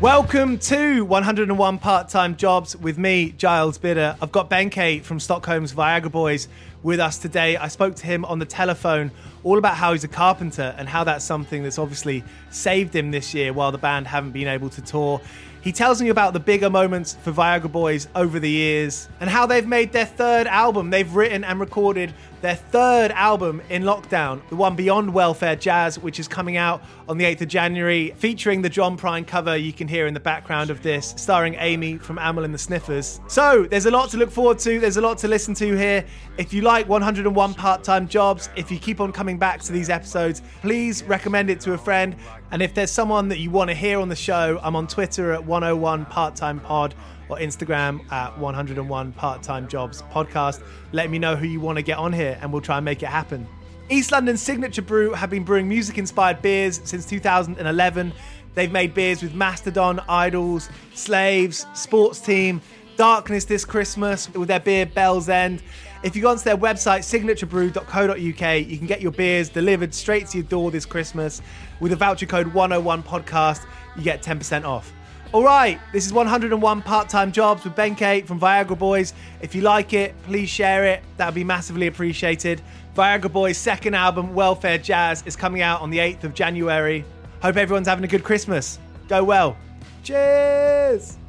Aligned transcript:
Welcome 0.00 0.56
to 0.60 1.04
101 1.04 1.78
Part 1.78 2.08
Time 2.08 2.34
Jobs 2.34 2.74
with 2.74 2.96
me, 2.96 3.34
Giles 3.36 3.76
Bidder. 3.76 4.16
I've 4.22 4.32
got 4.32 4.48
Benke 4.48 5.02
from 5.02 5.20
Stockholm's 5.20 5.74
Viagra 5.74 6.10
Boys 6.10 6.48
with 6.82 7.00
us 7.00 7.18
today. 7.18 7.58
I 7.58 7.68
spoke 7.68 7.96
to 7.96 8.06
him 8.06 8.24
on 8.24 8.38
the 8.38 8.46
telephone 8.46 9.10
all 9.44 9.58
about 9.58 9.74
how 9.74 9.92
he's 9.92 10.02
a 10.02 10.08
carpenter 10.08 10.74
and 10.78 10.88
how 10.88 11.04
that's 11.04 11.22
something 11.22 11.62
that's 11.62 11.78
obviously 11.78 12.24
saved 12.48 12.96
him 12.96 13.10
this 13.10 13.34
year 13.34 13.52
while 13.52 13.72
the 13.72 13.78
band 13.78 14.06
haven't 14.06 14.30
been 14.30 14.48
able 14.48 14.70
to 14.70 14.80
tour. 14.80 15.20
He 15.62 15.72
tells 15.72 16.00
me 16.00 16.08
about 16.08 16.32
the 16.32 16.40
bigger 16.40 16.70
moments 16.70 17.18
for 17.22 17.32
Viagra 17.32 17.70
Boys 17.70 18.08
over 18.14 18.40
the 18.40 18.48
years 18.48 19.08
and 19.20 19.28
how 19.28 19.44
they've 19.44 19.66
made 19.66 19.92
their 19.92 20.06
third 20.06 20.46
album. 20.46 20.88
They've 20.88 21.14
written 21.14 21.44
and 21.44 21.60
recorded 21.60 22.14
their 22.40 22.54
third 22.54 23.10
album 23.10 23.60
in 23.68 23.82
lockdown, 23.82 24.40
the 24.48 24.56
one 24.56 24.74
Beyond 24.74 25.12
Welfare 25.12 25.56
Jazz, 25.56 25.98
which 25.98 26.18
is 26.18 26.26
coming 26.26 26.56
out 26.56 26.82
on 27.06 27.18
the 27.18 27.26
8th 27.26 27.42
of 27.42 27.48
January, 27.48 28.14
featuring 28.16 28.62
the 28.62 28.70
John 28.70 28.96
Prine 28.96 29.26
cover 29.26 29.54
you 29.54 29.74
can 29.74 29.86
hear 29.86 30.06
in 30.06 30.14
the 30.14 30.20
background 30.20 30.70
of 30.70 30.82
this, 30.82 31.12
starring 31.18 31.56
Amy 31.56 31.98
from 31.98 32.18
Amyl 32.18 32.44
and 32.44 32.54
the 32.54 32.58
Sniffers. 32.58 33.20
So 33.28 33.66
there's 33.70 33.84
a 33.84 33.90
lot 33.90 34.08
to 34.10 34.16
look 34.16 34.30
forward 34.30 34.58
to, 34.60 34.80
there's 34.80 34.96
a 34.96 35.02
lot 35.02 35.18
to 35.18 35.28
listen 35.28 35.52
to 35.56 35.76
here. 35.76 36.06
If 36.38 36.54
you 36.54 36.62
like 36.62 36.88
101 36.88 37.54
part 37.54 37.84
time 37.84 38.08
jobs, 38.08 38.48
if 38.56 38.70
you 38.70 38.78
keep 38.78 39.00
on 39.00 39.12
coming 39.12 39.36
back 39.36 39.60
to 39.60 39.72
these 39.72 39.90
episodes, 39.90 40.40
please 40.62 41.02
recommend 41.02 41.50
it 41.50 41.60
to 41.60 41.74
a 41.74 41.78
friend. 41.78 42.16
And 42.52 42.62
if 42.62 42.74
there's 42.74 42.90
someone 42.90 43.28
that 43.28 43.38
you 43.38 43.50
want 43.50 43.68
to 43.70 43.74
hear 43.74 44.00
on 44.00 44.08
the 44.08 44.16
show, 44.16 44.58
I'm 44.62 44.74
on 44.74 44.86
Twitter 44.86 45.32
at 45.32 45.44
101 45.44 46.06
part 46.06 46.34
time 46.36 46.60
pod 46.60 46.94
or 47.30 47.38
Instagram 47.38 48.10
at 48.12 48.36
101 48.36 49.12
Part 49.12 49.42
Time 49.42 49.68
Jobs 49.68 50.02
Podcast. 50.02 50.62
Let 50.92 51.10
me 51.10 51.18
know 51.18 51.36
who 51.36 51.46
you 51.46 51.60
want 51.60 51.76
to 51.76 51.82
get 51.82 51.96
on 51.96 52.12
here 52.12 52.36
and 52.42 52.52
we'll 52.52 52.60
try 52.60 52.78
and 52.78 52.84
make 52.84 53.02
it 53.02 53.08
happen. 53.08 53.46
East 53.88 54.12
London's 54.12 54.42
Signature 54.42 54.82
Brew 54.82 55.12
have 55.12 55.30
been 55.30 55.44
brewing 55.44 55.68
music 55.68 55.96
inspired 55.96 56.42
beers 56.42 56.80
since 56.84 57.06
2011. 57.06 58.12
They've 58.54 58.70
made 58.70 58.94
beers 58.94 59.22
with 59.22 59.34
Mastodon, 59.34 59.98
IDLES, 60.08 60.68
Slaves, 60.94 61.66
Sports 61.74 62.20
Team, 62.20 62.60
Darkness 62.96 63.44
this 63.46 63.64
Christmas 63.64 64.28
with 64.34 64.48
their 64.48 64.60
beer 64.60 64.84
Bell's 64.84 65.28
End. 65.28 65.62
If 66.02 66.16
you 66.16 66.22
go 66.22 66.30
onto 66.30 66.44
their 66.44 66.56
website, 66.56 67.00
signaturebrew.co.uk, 67.00 68.68
you 68.68 68.78
can 68.78 68.86
get 68.86 69.02
your 69.02 69.12
beers 69.12 69.50
delivered 69.50 69.92
straight 69.92 70.28
to 70.28 70.38
your 70.38 70.46
door 70.46 70.70
this 70.70 70.86
Christmas. 70.86 71.42
With 71.78 71.92
a 71.92 71.96
voucher 71.96 72.24
code 72.24 72.46
101 72.54 73.02
podcast, 73.02 73.66
you 73.96 74.02
get 74.02 74.22
10% 74.22 74.64
off. 74.64 74.92
All 75.32 75.44
right, 75.44 75.78
this 75.92 76.06
is 76.06 76.12
101 76.12 76.82
part 76.82 77.08
time 77.10 77.30
jobs 77.30 77.64
with 77.64 77.76
Benke 77.76 78.26
from 78.26 78.40
Viagra 78.40 78.78
Boys. 78.78 79.12
If 79.42 79.54
you 79.54 79.60
like 79.60 79.92
it, 79.92 80.14
please 80.22 80.48
share 80.48 80.86
it. 80.86 81.02
That 81.18 81.26
would 81.26 81.34
be 81.34 81.44
massively 81.44 81.86
appreciated. 81.86 82.62
Viagra 82.96 83.30
Boys' 83.30 83.58
second 83.58 83.94
album, 83.94 84.34
Welfare 84.34 84.78
Jazz, 84.78 85.22
is 85.26 85.36
coming 85.36 85.60
out 85.60 85.82
on 85.82 85.90
the 85.90 85.98
8th 85.98 86.24
of 86.24 86.34
January. 86.34 87.04
Hope 87.42 87.56
everyone's 87.56 87.86
having 87.86 88.04
a 88.04 88.08
good 88.08 88.24
Christmas. 88.24 88.78
Go 89.06 89.22
well. 89.22 89.56
Cheers! 90.02 91.19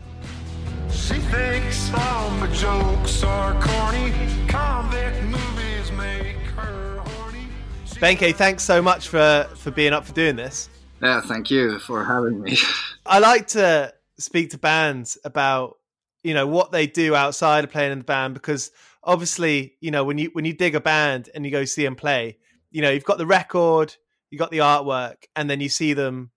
She 0.91 1.15
thinks 1.19 1.91
all 1.93 2.29
my 2.31 2.47
jokes 2.47 3.23
are 3.23 3.53
corny. 3.61 4.11
Convict 4.47 5.23
movies 5.23 5.91
make 5.93 6.37
her 6.55 6.99
horny. 6.99 7.47
She- 7.85 7.99
Benke, 7.99 8.35
thanks 8.35 8.63
so 8.63 8.81
much 8.81 9.07
for, 9.07 9.47
for 9.55 9.71
being 9.71 9.93
up 9.93 10.05
for 10.05 10.13
doing 10.13 10.35
this. 10.35 10.69
Yeah, 11.01 11.21
thank 11.21 11.49
you 11.49 11.79
for 11.79 12.03
having 12.03 12.41
me. 12.41 12.57
I 13.05 13.19
like 13.19 13.47
to 13.49 13.93
speak 14.19 14.51
to 14.51 14.57
bands 14.57 15.17
about 15.25 15.77
you 16.23 16.33
know 16.35 16.45
what 16.45 16.71
they 16.71 16.85
do 16.85 17.15
outside 17.15 17.63
of 17.63 17.71
playing 17.71 17.91
in 17.91 17.97
the 17.97 18.03
band 18.03 18.35
because 18.35 18.69
obviously 19.03 19.73
you 19.81 19.89
know 19.89 20.03
when 20.03 20.19
you 20.19 20.29
when 20.33 20.45
you 20.45 20.53
dig 20.53 20.75
a 20.75 20.79
band 20.79 21.29
and 21.33 21.43
you 21.43 21.49
go 21.49 21.65
see 21.65 21.83
them 21.83 21.95
play 21.95 22.37
you 22.69 22.83
know 22.83 22.91
you've 22.91 23.03
got 23.03 23.17
the 23.17 23.25
record 23.25 23.95
you 24.29 24.37
got 24.37 24.51
the 24.51 24.59
artwork 24.59 25.15
and 25.35 25.49
then 25.49 25.59
you 25.59 25.67
see 25.69 25.93
them 25.93 26.29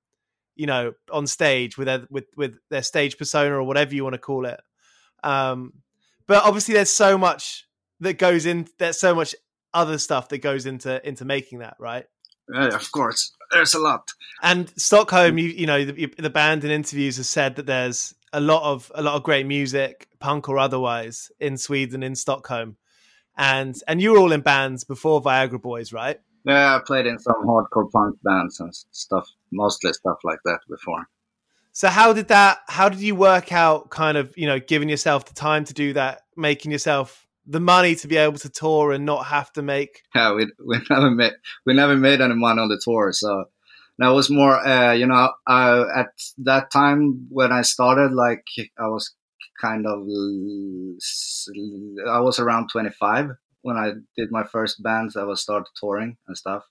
you 0.57 0.67
know 0.67 0.93
on 1.11 1.27
stage 1.27 1.77
with 1.77 1.87
their 1.87 2.07
with 2.11 2.27
with 2.37 2.59
their 2.71 2.83
stage 2.83 3.19
persona 3.19 3.55
or 3.55 3.63
whatever 3.63 3.95
you 3.95 4.03
want 4.03 4.15
to 4.15 4.19
call 4.19 4.47
it 4.47 4.61
um 5.23 5.73
but 6.27 6.43
obviously 6.45 6.75
there's 6.75 6.91
so 6.91 7.19
much 7.19 7.67
that 8.01 8.15
goes 8.15 8.47
in 8.47 8.67
there's 8.79 8.99
so 8.99 9.15
much 9.15 9.35
other 9.73 9.99
stuff 9.99 10.29
that 10.29 10.39
goes 10.39 10.67
into 10.67 11.07
into 11.07 11.25
making 11.25 11.59
that 11.59 11.77
right 11.79 12.07
yeah, 12.53 12.75
of 12.75 12.93
course, 12.93 13.33
there's 13.51 13.75
a 13.75 13.79
lot. 13.79 14.13
and 14.43 14.71
Stockholm, 14.77 15.39
you 15.39 15.49
you 15.49 15.67
know 15.67 15.85
the, 15.85 16.13
the 16.19 16.31
band 16.31 16.65
in 16.65 16.71
interviews 16.71 17.17
has 17.17 17.29
said 17.29 17.57
that 17.57 17.67
there's 17.67 18.15
a 18.33 18.41
lot 18.41 18.63
of 18.71 18.93
a 18.95 19.03
lot 19.03 19.15
of 19.15 19.23
great 19.23 19.47
music, 19.47 20.09
punk 20.21 20.49
or 20.49 20.59
otherwise, 20.59 21.31
in 21.41 21.57
Sweden 21.57 22.03
in 22.03 22.15
Stockholm, 22.15 22.77
and 23.37 23.77
and 23.89 24.01
you 24.01 24.13
were 24.13 24.19
all 24.19 24.33
in 24.33 24.43
bands 24.43 24.85
before 24.85 25.23
Viagra 25.23 25.61
Boys, 25.61 25.93
right? 25.93 26.21
Yeah, 26.45 26.77
I 26.77 26.81
played 26.87 27.07
in 27.07 27.19
some 27.19 27.47
hardcore 27.47 27.91
punk 27.91 28.17
bands 28.23 28.61
and 28.61 28.75
stuff, 28.91 29.29
mostly 29.51 29.93
stuff 29.93 30.19
like 30.25 30.41
that 30.45 30.61
before. 30.69 31.07
So 31.73 31.89
how 31.89 32.13
did 32.13 32.29
that? 32.29 32.59
How 32.69 32.89
did 32.89 33.01
you 33.01 33.15
work 33.15 33.53
out 33.53 33.91
kind 33.91 34.17
of 34.17 34.33
you 34.37 34.47
know 34.47 34.61
giving 34.61 34.89
yourself 34.89 35.25
the 35.27 35.35
time 35.35 35.65
to 35.65 35.75
do 35.75 35.93
that, 35.95 36.23
making 36.37 36.71
yourself 36.71 37.27
the 37.47 37.61
money 37.61 37.95
to 37.97 38.09
be 38.09 38.17
able 38.17 38.39
to 38.39 38.49
tour 38.49 38.93
and 38.93 39.05
not 39.05 39.27
have 39.27 39.53
to 39.53 39.63
make 39.63 40.03
Yeah, 40.15 40.35
we 40.35 40.47
we 40.65 40.81
never 40.89 41.11
made 41.11 41.33
we 41.67 41.75
never 41.75 41.97
made 41.97 42.21
any 42.21 42.35
money 42.35 42.61
on 42.61 42.69
the 42.69 42.81
tour, 42.83 43.13
so 43.13 43.47
that 43.99 44.09
was 44.09 44.31
more. 44.31 44.57
Uh, 44.65 44.93
you 44.93 45.07
know, 45.07 45.33
uh, 45.47 45.85
at 45.97 46.09
that 46.39 46.71
time 46.71 47.27
when 47.31 47.53
I 47.53 47.63
started, 47.63 48.13
like 48.13 48.45
I 48.79 48.89
was 48.89 49.15
kind 49.61 49.87
of 49.87 50.01
I 52.09 52.21
was 52.21 52.39
around 52.39 52.69
25 52.71 53.31
when 53.65 53.79
I 53.79 53.93
did 54.15 54.31
my 54.31 54.45
first 54.45 54.83
bands. 54.83 55.17
I 55.17 55.25
was 55.25 55.41
started 55.41 55.71
touring 55.81 56.19
and 56.29 56.37
stuff. 56.37 56.65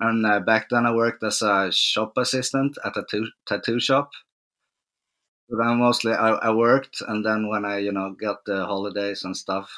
And 0.00 0.26
uh, 0.26 0.40
back 0.40 0.68
then, 0.68 0.86
I 0.86 0.92
worked 0.92 1.22
as 1.22 1.40
a 1.40 1.70
shop 1.72 2.12
assistant 2.16 2.76
at 2.84 2.96
a 2.96 3.02
tattoo, 3.02 3.28
tattoo 3.46 3.80
shop. 3.80 4.10
But 5.48 5.58
then 5.58 5.78
mostly 5.78 6.12
I, 6.12 6.30
I 6.30 6.50
worked, 6.50 7.00
and 7.06 7.24
then 7.24 7.48
when 7.48 7.64
I, 7.64 7.78
you 7.78 7.92
know, 7.92 8.14
got 8.20 8.44
the 8.44 8.66
holidays 8.66 9.22
and 9.24 9.36
stuff, 9.36 9.70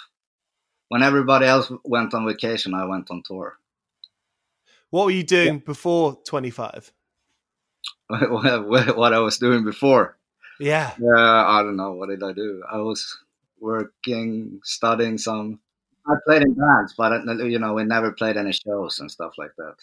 when 0.88 1.02
everybody 1.02 1.46
else 1.46 1.70
went 1.84 2.14
on 2.14 2.26
vacation, 2.26 2.74
I 2.74 2.86
went 2.86 3.10
on 3.10 3.22
tour. 3.22 3.58
what 4.90 5.04
were 5.04 5.12
you 5.12 5.22
doing 5.22 5.58
before 5.58 6.18
25 6.24 6.92
what 8.08 9.12
I 9.12 9.20
was 9.20 9.38
doing 9.38 9.64
before. 9.64 10.16
yeah 10.58 10.92
Yeah, 10.98 11.44
I 11.46 11.62
don't 11.62 11.76
know. 11.76 11.92
What 11.92 12.08
did 12.08 12.22
I 12.22 12.32
do? 12.32 12.64
I 12.68 12.78
was 12.78 13.18
working, 13.60 14.60
studying 14.64 15.18
some. 15.18 15.60
I 16.06 16.14
played 16.26 16.42
in 16.42 16.54
bands, 16.54 16.94
but 16.96 17.12
you 17.46 17.58
know, 17.58 17.74
we 17.74 17.84
never 17.84 18.12
played 18.12 18.36
any 18.36 18.52
shows 18.52 18.98
and 19.00 19.10
stuff 19.10 19.32
like 19.38 19.52
that. 19.58 19.74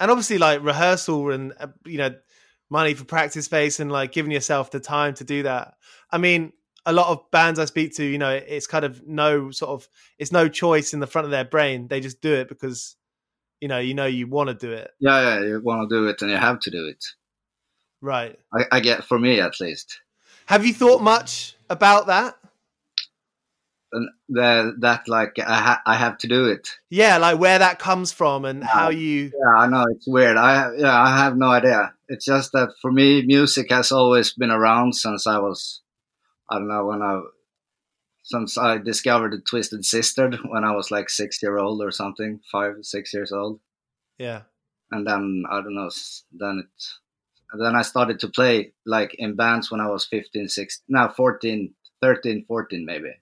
and 0.00 0.10
obviously 0.10 0.38
like 0.38 0.62
rehearsal 0.62 1.30
and 1.30 1.52
uh, 1.60 1.68
you 1.84 1.98
know 1.98 2.14
money 2.70 2.94
for 2.94 3.04
practice 3.04 3.44
space 3.46 3.80
and 3.80 3.90
like 3.90 4.12
giving 4.12 4.32
yourself 4.32 4.70
the 4.70 4.80
time 4.80 5.12
to 5.14 5.24
do 5.24 5.42
that 5.42 5.74
i 6.12 6.18
mean 6.18 6.52
a 6.86 6.92
lot 6.92 7.08
of 7.08 7.30
bands 7.32 7.58
i 7.58 7.64
speak 7.64 7.94
to 7.94 8.04
you 8.04 8.16
know 8.18 8.30
it's 8.30 8.66
kind 8.66 8.84
of 8.84 9.06
no 9.06 9.50
sort 9.50 9.70
of 9.70 9.88
it's 10.18 10.32
no 10.32 10.48
choice 10.48 10.94
in 10.94 11.00
the 11.00 11.06
front 11.06 11.24
of 11.24 11.30
their 11.32 11.44
brain 11.44 11.88
they 11.88 12.00
just 12.00 12.20
do 12.20 12.32
it 12.32 12.48
because 12.48 12.96
you 13.60 13.68
know 13.68 13.78
you 13.78 13.92
know 13.94 14.06
you 14.06 14.26
want 14.28 14.48
to 14.48 14.54
do 14.54 14.72
it 14.72 14.90
Yeah, 15.00 15.20
yeah, 15.40 15.46
you 15.46 15.60
want 15.62 15.88
to 15.90 15.94
do 15.96 16.06
it 16.08 16.22
and 16.22 16.30
you 16.30 16.36
have 16.36 16.60
to 16.60 16.70
do 16.70 16.86
it. 16.86 17.04
right 18.00 18.38
I, 18.54 18.64
I 18.72 18.80
get 18.80 19.04
for 19.04 19.18
me 19.18 19.40
at 19.40 19.60
least. 19.60 20.00
have 20.46 20.64
you 20.64 20.72
thought 20.72 21.02
much 21.02 21.56
about 21.68 22.06
that 22.06 22.36
the, 23.92 24.76
that 24.80 25.08
like 25.08 25.38
I 25.38 25.60
ha- 25.60 25.82
I 25.86 25.96
have 25.96 26.18
to 26.18 26.28
do 26.28 26.46
it. 26.46 26.68
yeah 26.90 27.18
like 27.18 27.38
where 27.38 27.58
that 27.58 27.78
comes 27.78 28.12
from 28.12 28.44
and 28.44 28.62
how 28.62 28.90
you 28.90 29.32
Yeah, 29.32 29.58
I 29.58 29.66
know 29.68 29.86
it's 29.90 30.06
weird. 30.06 30.36
I 30.36 30.74
yeah, 30.76 31.00
I 31.00 31.16
have 31.16 31.36
no 31.36 31.48
idea. 31.48 31.92
It's 32.08 32.24
just 32.24 32.52
that 32.52 32.70
for 32.80 32.92
me, 32.92 33.24
music 33.26 33.70
has 33.70 33.92
always 33.92 34.32
been 34.32 34.50
around 34.50 34.94
since 34.94 35.26
I 35.26 35.38
was, 35.38 35.80
I 36.50 36.58
don't 36.58 36.68
know 36.68 36.86
when 36.86 37.02
I, 37.02 37.20
since 38.22 38.58
I 38.58 38.78
discovered 38.78 39.32
the 39.32 39.40
Twisted 39.40 39.84
Sister 39.84 40.30
when 40.48 40.64
I 40.64 40.72
was 40.72 40.90
like 40.90 41.10
six 41.10 41.42
year 41.42 41.58
old 41.58 41.82
or 41.82 41.90
something, 41.90 42.40
five 42.50 42.74
six 42.82 43.12
years 43.14 43.32
old, 43.32 43.60
yeah 44.18 44.42
and 44.90 45.06
then 45.06 45.44
I 45.50 45.60
don't 45.60 45.74
know, 45.74 45.90
then 46.32 46.64
it, 46.64 46.84
then 47.58 47.74
I 47.76 47.82
started 47.82 48.20
to 48.20 48.28
play 48.28 48.72
like 48.86 49.14
in 49.18 49.36
bands 49.36 49.70
when 49.70 49.80
I 49.80 49.88
was 49.88 50.06
15, 50.06 50.48
16, 50.48 50.84
no, 50.88 51.08
14, 51.08 51.74
13, 52.02 52.44
14 52.46 52.84
maybe. 52.84 53.19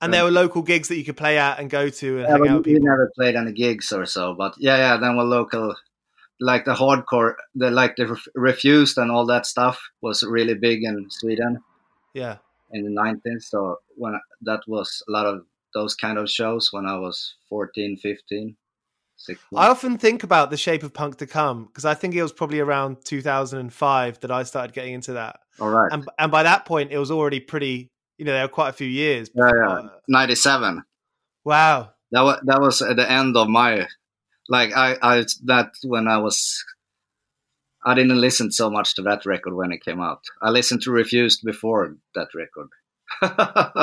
And 0.00 0.14
there 0.14 0.24
were 0.24 0.30
local 0.30 0.62
gigs 0.62 0.88
that 0.88 0.96
you 0.96 1.04
could 1.04 1.16
play 1.16 1.38
at 1.38 1.58
and 1.58 1.68
go 1.70 1.88
to 1.88 2.18
and 2.18 2.28
Yeah, 2.28 2.52
out 2.52 2.58
with 2.58 2.66
we 2.66 2.78
never 2.78 3.10
played 3.14 3.36
any 3.36 3.52
gigs 3.52 3.92
or 3.92 4.06
so. 4.06 4.34
But 4.34 4.54
yeah, 4.58 4.76
yeah, 4.76 4.96
then 4.96 5.16
we're 5.16 5.24
local, 5.24 5.74
like 6.40 6.64
the 6.64 6.74
hardcore, 6.74 7.34
the 7.54 7.70
like 7.70 7.96
the 7.96 8.16
refused 8.34 8.98
and 8.98 9.10
all 9.10 9.26
that 9.26 9.46
stuff 9.46 9.80
was 10.00 10.22
really 10.22 10.54
big 10.54 10.82
in 10.84 11.06
Sweden 11.10 11.62
yeah 12.14 12.36
in 12.72 12.84
the 12.84 13.00
90s. 13.00 13.42
So 13.42 13.76
when 13.96 14.18
that 14.42 14.60
was 14.66 15.02
a 15.08 15.12
lot 15.12 15.26
of 15.26 15.42
those 15.74 15.94
kind 15.94 16.18
of 16.18 16.28
shows 16.28 16.72
when 16.72 16.86
I 16.86 16.98
was 16.98 17.34
14, 17.48 17.96
15, 17.96 18.56
16. 19.16 19.58
I 19.58 19.68
often 19.68 19.98
think 19.98 20.22
about 20.22 20.50
the 20.50 20.56
shape 20.56 20.82
of 20.82 20.92
punk 20.92 21.18
to 21.18 21.26
come 21.26 21.66
because 21.66 21.84
I 21.84 21.94
think 21.94 22.14
it 22.14 22.22
was 22.22 22.32
probably 22.32 22.60
around 22.60 23.04
2005 23.04 24.20
that 24.20 24.30
I 24.30 24.42
started 24.42 24.72
getting 24.72 24.94
into 24.94 25.12
that. 25.14 25.40
all 25.60 25.68
right. 25.70 25.92
and 25.92 26.08
and 26.18 26.32
by 26.32 26.42
that 26.42 26.64
point 26.64 26.90
it 26.92 26.98
was 26.98 27.10
already 27.10 27.40
pretty 27.40 27.90
you 28.20 28.26
know 28.26 28.32
there 28.32 28.44
were 28.44 28.48
quite 28.48 28.68
a 28.68 28.72
few 28.72 28.86
years 28.86 29.30
yeah, 29.34 29.50
yeah. 29.52 29.68
Uh, 29.68 29.88
97. 30.08 30.82
wow 31.44 31.90
That 32.12 32.22
was 32.22 32.40
that 32.44 32.60
was 32.60 32.82
at 32.82 32.96
the 32.96 33.10
end 33.10 33.36
of 33.36 33.48
my 33.48 33.86
like 34.48 34.76
I 34.76 34.96
I 35.02 35.24
that 35.44 35.72
when 35.82 36.06
I 36.06 36.18
was 36.18 36.64
I 37.84 37.94
didn't 37.94 38.20
listen 38.20 38.52
so 38.52 38.70
much 38.70 38.94
to 38.94 39.02
that 39.02 39.24
record 39.24 39.54
when 39.54 39.72
it 39.72 39.82
came 39.82 40.02
out. 40.02 40.20
I 40.42 40.50
listened 40.50 40.82
to 40.82 40.90
Refused 40.90 41.40
before 41.42 41.96
that 42.14 42.28
record. 42.34 42.68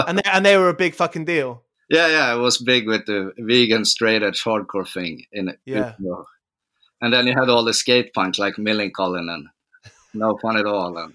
and 0.07 0.19
they, 0.19 0.29
and 0.31 0.45
they 0.45 0.55
were 0.55 0.69
a 0.69 0.75
big 0.75 0.93
fucking 0.93 1.25
deal 1.25 1.63
yeah, 1.89 2.07
yeah, 2.07 2.33
it 2.33 2.39
was 2.39 2.57
big 2.57 2.87
with 2.87 3.05
the 3.05 3.31
vegan 3.37 3.85
straight 3.85 4.23
edge 4.23 4.43
hardcore 4.43 4.87
thing 4.87 5.25
in 5.31 5.49
it. 5.49 5.59
Yeah. 5.65 5.93
And 6.99 7.13
then 7.13 7.27
you 7.27 7.33
had 7.33 7.49
all 7.49 7.63
the 7.63 7.73
skate 7.73 8.13
punks 8.13 8.39
like 8.39 8.55
Millencolin 8.55 9.31
and 9.33 9.47
no 10.13 10.37
fun 10.37 10.57
at 10.57 10.65
all. 10.65 10.97
And 10.97 11.13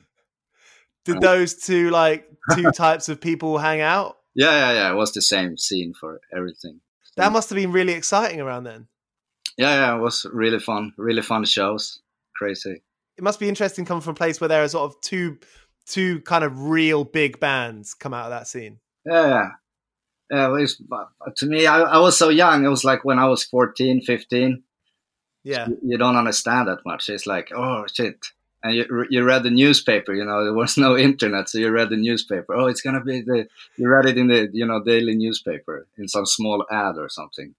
did 1.05 1.21
those 1.21 1.55
two 1.55 1.91
like 1.91 2.27
two 2.55 2.71
types 2.73 3.09
of 3.09 3.21
people 3.21 3.59
hang 3.59 3.81
out 3.81 4.17
yeah, 4.35 4.53
yeah, 4.53 4.73
yeah, 4.73 4.93
it 4.93 4.97
was 4.97 5.13
the 5.13 5.21
same 5.21 5.59
scene 5.59 5.93
for 5.93 6.21
everything. 6.35 6.81
that 7.17 7.33
must 7.33 7.51
have 7.51 7.57
been 7.57 7.73
really 7.73 7.93
exciting 7.93 8.41
around 8.41 8.65
then 8.65 8.89
Yeah, 9.59 9.75
yeah, 9.75 9.97
it 9.97 10.01
was 10.01 10.27
really 10.33 10.59
fun, 10.59 10.95
really 10.97 11.23
fun 11.23 11.45
shows. 11.45 12.01
Crazy. 12.35 12.83
it 13.19 13.23
must 13.23 13.39
be 13.39 13.49
interesting 13.49 13.85
coming 13.85 14.01
from 14.01 14.13
a 14.13 14.15
place 14.15 14.41
where 14.41 14.49
there 14.49 14.65
are 14.65 14.69
sort 14.69 14.91
of 14.91 15.01
two 15.01 15.39
two 15.87 16.21
kind 16.23 16.45
of 16.45 16.63
real 16.63 17.05
big 17.05 17.39
bands 17.41 17.93
come 17.95 18.15
out 18.15 18.25
of 18.25 18.31
that 18.31 18.47
scene 18.47 18.79
Yeah, 19.05 19.51
yeah. 20.31 20.49
Was, 20.49 20.81
to 21.37 21.47
me, 21.47 21.67
I, 21.67 21.81
I 21.83 21.99
was 21.99 22.17
so 22.17 22.31
young. 22.31 22.65
It 22.65 22.69
was 22.69 22.85
like 22.85 23.05
when 23.05 23.19
I 23.19 23.27
was 23.27 23.45
14, 23.45 24.01
15. 24.03 24.63
yeah 25.45 25.69
You, 25.69 25.79
you 25.83 25.99
don't 25.99 26.17
understand 26.17 26.69
that 26.69 26.79
much. 26.87 27.09
It's 27.09 27.27
like, 27.27 27.51
oh, 27.55 27.85
shit. 27.93 28.17
And 28.63 28.75
you, 28.77 29.07
you 29.11 29.25
read 29.25 29.43
the 29.43 29.51
newspaper, 29.51 30.13
you 30.15 30.25
know, 30.25 30.45
there 30.45 30.55
was 30.55 30.77
no 30.77 30.97
internet. 30.97 31.49
So 31.49 31.59
you 31.59 31.71
read 31.71 31.91
the 31.91 31.97
newspaper. 31.97 32.55
Oh, 32.55 32.67
it's 32.67 32.81
going 32.83 32.95
to 32.95 33.01
be 33.05 33.21
the, 33.23 33.49
you 33.77 33.89
read 33.89 34.07
it 34.07 34.17
in 34.19 34.29
the, 34.29 34.49
you 34.53 34.67
know, 34.67 34.83
daily 34.83 35.15
newspaper 35.17 35.87
in 35.99 36.07
some 36.09 36.27
small 36.27 36.65
ad 36.71 36.97
or 36.97 37.09
something. 37.09 37.55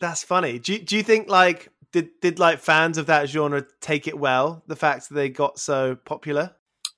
that's 0.00 0.24
funny 0.24 0.58
do 0.58 0.72
you, 0.74 0.80
do 0.80 0.96
you 0.96 1.02
think 1.02 1.28
like 1.30 1.70
did 1.92 2.08
did 2.20 2.38
like 2.38 2.58
fans 2.58 2.98
of 2.98 3.06
that 3.06 3.28
genre 3.28 3.64
take 3.80 4.06
it 4.08 4.18
well 4.18 4.62
the 4.66 4.76
fact 4.76 5.08
that 5.08 5.14
they 5.14 5.28
got 5.28 5.58
so 5.58 5.94
popular 6.04 6.50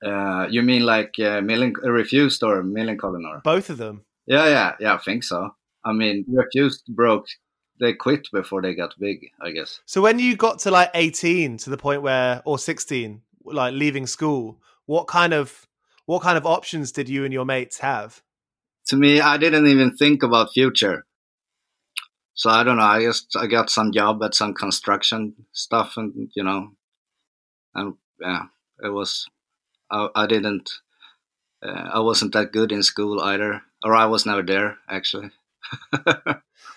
Uh, 0.05 0.47
you 0.51 0.63
mean 0.63 0.83
like 0.85 1.15
uh, 1.21 1.41
Millen, 1.41 1.73
Refused 2.01 2.43
or 2.43 2.63
Millencolin 2.63 3.25
or? 3.31 3.41
both 3.45 3.71
of 3.71 3.77
them 3.79 4.05
Yeah, 4.27 4.47
yeah, 4.49 4.73
yeah. 4.81 4.95
I 4.95 4.99
think 4.99 5.23
so. 5.25 5.55
I 5.85 5.93
mean, 5.93 6.25
Refused 6.29 6.85
broke. 6.89 7.27
They 7.79 7.93
quit 7.93 8.27
before 8.33 8.61
they 8.63 8.75
got 8.75 8.99
big. 8.99 9.19
I 9.41 9.51
guess. 9.53 9.81
So 9.87 10.01
when 10.01 10.19
you 10.19 10.35
got 10.37 10.59
to 10.61 10.71
like 10.71 10.91
18 10.95 11.59
to 11.59 11.71
the 11.71 11.77
point 11.77 12.03
where 12.03 12.43
or 12.45 12.59
16 12.59 13.23
like 13.47 13.75
leaving 13.75 14.07
school, 14.07 14.61
what 14.87 15.07
kind 15.07 15.33
of 15.33 15.67
what 16.07 16.23
kind 16.23 16.39
of 16.39 16.47
options 16.47 16.93
did 16.93 17.09
you 17.09 17.25
and 17.25 17.33
your 17.33 17.45
mates 17.45 17.79
have? 17.79 18.23
To 18.87 18.97
me, 18.97 19.21
I 19.21 19.37
didn't 19.37 19.67
even 19.67 19.97
think 19.97 20.23
about 20.23 20.53
future. 20.53 21.05
So 22.35 22.51
I 22.51 22.63
don't 22.63 22.77
know. 22.77 22.85
I 22.85 23.03
just 23.03 23.35
I 23.37 23.47
got 23.47 23.71
some 23.71 23.93
job 23.93 24.23
at 24.23 24.35
some 24.35 24.55
construction 24.55 25.35
stuff, 25.53 25.95
and 25.97 26.31
you 26.35 26.45
know, 26.45 26.73
and 27.75 27.95
yeah, 28.21 28.43
it 28.83 28.93
was. 28.93 29.27
I, 29.91 30.09
I 30.15 30.27
didn't. 30.27 30.71
Uh, 31.65 31.91
I 31.95 32.01
wasn't 32.01 32.33
that 32.35 32.53
good 32.53 32.73
in 32.73 32.83
school 32.83 33.21
either, 33.21 33.63
or 33.85 33.95
I 33.95 34.07
was 34.07 34.27
never 34.27 34.43
there 34.43 34.79
actually. 34.89 35.31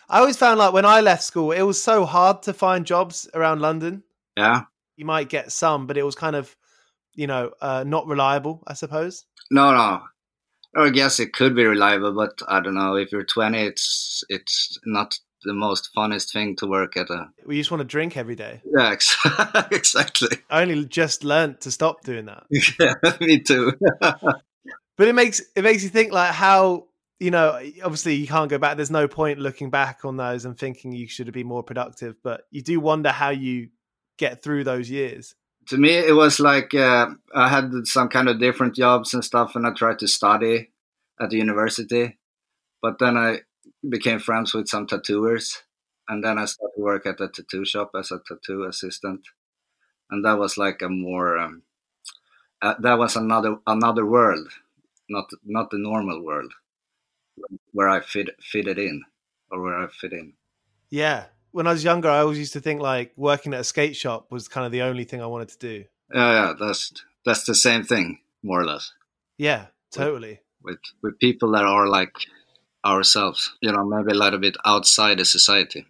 I 0.09 0.19
always 0.19 0.37
found 0.37 0.59
like 0.59 0.73
when 0.73 0.85
I 0.85 1.01
left 1.01 1.23
school, 1.23 1.51
it 1.51 1.61
was 1.61 1.81
so 1.81 2.05
hard 2.05 2.41
to 2.43 2.53
find 2.53 2.85
jobs 2.85 3.29
around 3.33 3.61
London. 3.61 4.03
yeah. 4.35 4.63
You 4.95 5.05
might 5.05 5.29
get 5.29 5.51
some, 5.51 5.87
but 5.87 5.97
it 5.97 6.03
was 6.03 6.15
kind 6.15 6.35
of, 6.35 6.57
you 7.19 7.27
know, 7.27 7.51
uh, 7.61 7.83
not 7.85 8.07
reliable, 8.07 8.63
I 8.65 8.73
suppose. 8.75 9.25
No, 9.51 9.73
no. 9.73 10.01
I 10.81 10.89
guess 10.89 11.19
it 11.19 11.33
could 11.33 11.53
be 11.53 11.65
reliable, 11.65 12.13
but 12.13 12.41
I 12.47 12.61
don't 12.61 12.75
know. 12.75 12.95
If 12.95 13.11
you're 13.11 13.25
20, 13.25 13.59
it's 13.59 14.23
it's 14.29 14.79
not 14.85 15.19
the 15.43 15.53
most 15.53 15.89
funnest 15.97 16.31
thing 16.31 16.55
to 16.57 16.67
work 16.67 16.95
at 16.95 17.09
a. 17.09 17.27
We 17.45 17.57
just 17.57 17.71
want 17.71 17.81
to 17.81 17.85
drink 17.85 18.15
every 18.15 18.35
day. 18.35 18.61
Yeah, 18.77 18.89
ex- 18.91 19.17
exactly. 19.71 20.37
I 20.49 20.61
only 20.61 20.85
just 20.85 21.25
learnt 21.25 21.59
to 21.61 21.71
stop 21.71 22.03
doing 22.03 22.25
that. 22.25 22.43
Yeah, 22.79 22.93
me 23.19 23.39
too. 23.39 23.73
But 24.97 25.07
it 25.07 25.15
makes 25.15 25.41
it 25.55 25.63
makes 25.63 25.81
you 25.81 25.87
think 25.87 26.11
like 26.11 26.33
how 26.33 26.87
you 27.21 27.31
know 27.31 27.57
obviously 27.83 28.15
you 28.15 28.27
can't 28.27 28.49
go 28.49 28.57
back. 28.57 28.75
There's 28.75 28.91
no 28.91 29.07
point 29.07 29.39
looking 29.39 29.69
back 29.69 30.03
on 30.03 30.17
those 30.17 30.43
and 30.43 30.57
thinking 30.57 30.91
you 30.91 31.07
should 31.07 31.27
have 31.27 31.33
been 31.33 31.47
more 31.47 31.63
productive. 31.63 32.15
But 32.21 32.41
you 32.51 32.61
do 32.61 32.81
wonder 32.81 33.09
how 33.09 33.29
you 33.29 33.69
get 34.17 34.43
through 34.43 34.65
those 34.65 34.89
years. 34.89 35.35
To 35.69 35.77
me, 35.77 35.91
it 35.91 36.15
was 36.15 36.39
like 36.39 36.73
uh, 36.73 37.07
I 37.33 37.47
had 37.47 37.71
some 37.85 38.09
kind 38.09 38.27
of 38.27 38.39
different 38.39 38.75
jobs 38.75 39.13
and 39.13 39.23
stuff, 39.23 39.55
and 39.55 39.65
I 39.65 39.71
tried 39.71 39.99
to 39.99 40.07
study 40.07 40.71
at 41.21 41.29
the 41.29 41.37
university. 41.37 42.17
But 42.81 42.97
then 42.99 43.17
I 43.17 43.41
became 43.87 44.19
friends 44.19 44.53
with 44.53 44.67
some 44.67 44.87
tattooers, 44.87 45.61
and 46.07 46.23
then 46.23 46.39
I 46.39 46.45
started 46.45 46.73
to 46.75 46.81
work 46.81 47.05
at 47.05 47.21
a 47.21 47.27
tattoo 47.27 47.65
shop 47.65 47.91
as 47.97 48.11
a 48.11 48.19
tattoo 48.27 48.63
assistant, 48.63 49.21
and 50.09 50.25
that 50.25 50.39
was 50.39 50.57
like 50.57 50.81
a 50.81 50.89
more 50.89 51.37
um, 51.37 51.61
uh, 52.61 52.73
that 52.79 52.97
was 52.97 53.15
another 53.15 53.57
another 53.67 54.05
world, 54.05 54.47
not 55.07 55.29
not 55.43 55.69
the 55.69 55.77
normal 55.77 56.23
world 56.23 56.51
where 57.71 57.89
I 57.89 58.01
fit 58.01 58.29
fitted 58.41 58.79
in 58.79 59.03
or 59.51 59.61
where 59.61 59.83
I 59.83 59.87
fit 59.87 60.13
in. 60.13 60.33
Yeah. 60.89 61.25
When 61.51 61.67
I 61.67 61.71
was 61.71 61.83
younger, 61.83 62.09
I 62.09 62.19
always 62.19 62.37
used 62.37 62.53
to 62.53 62.61
think 62.61 62.81
like 62.81 63.13
working 63.15 63.53
at 63.53 63.61
a 63.61 63.63
skate 63.63 63.95
shop 63.95 64.31
was 64.31 64.47
kind 64.47 64.65
of 64.65 64.71
the 64.71 64.83
only 64.83 65.03
thing 65.03 65.21
I 65.21 65.25
wanted 65.27 65.49
to 65.49 65.57
do. 65.57 65.85
Yeah, 66.13 66.31
yeah, 66.31 66.53
that's 66.59 66.93
that's 67.25 67.43
the 67.45 67.55
same 67.55 67.83
thing 67.83 68.19
more 68.43 68.61
or 68.61 68.65
less. 68.65 68.93
Yeah, 69.37 69.67
totally. 69.91 70.39
with 70.63 70.79
with 71.01 71.19
people 71.19 71.51
that 71.51 71.63
are 71.63 71.87
like 71.87 72.13
ourselves 72.85 73.53
you 73.61 73.71
know 73.71 73.83
maybe 73.83 74.11
a 74.11 74.15
little 74.15 74.39
bit 74.39 74.55
outside 74.65 75.19
the 75.19 75.25
society 75.25 75.85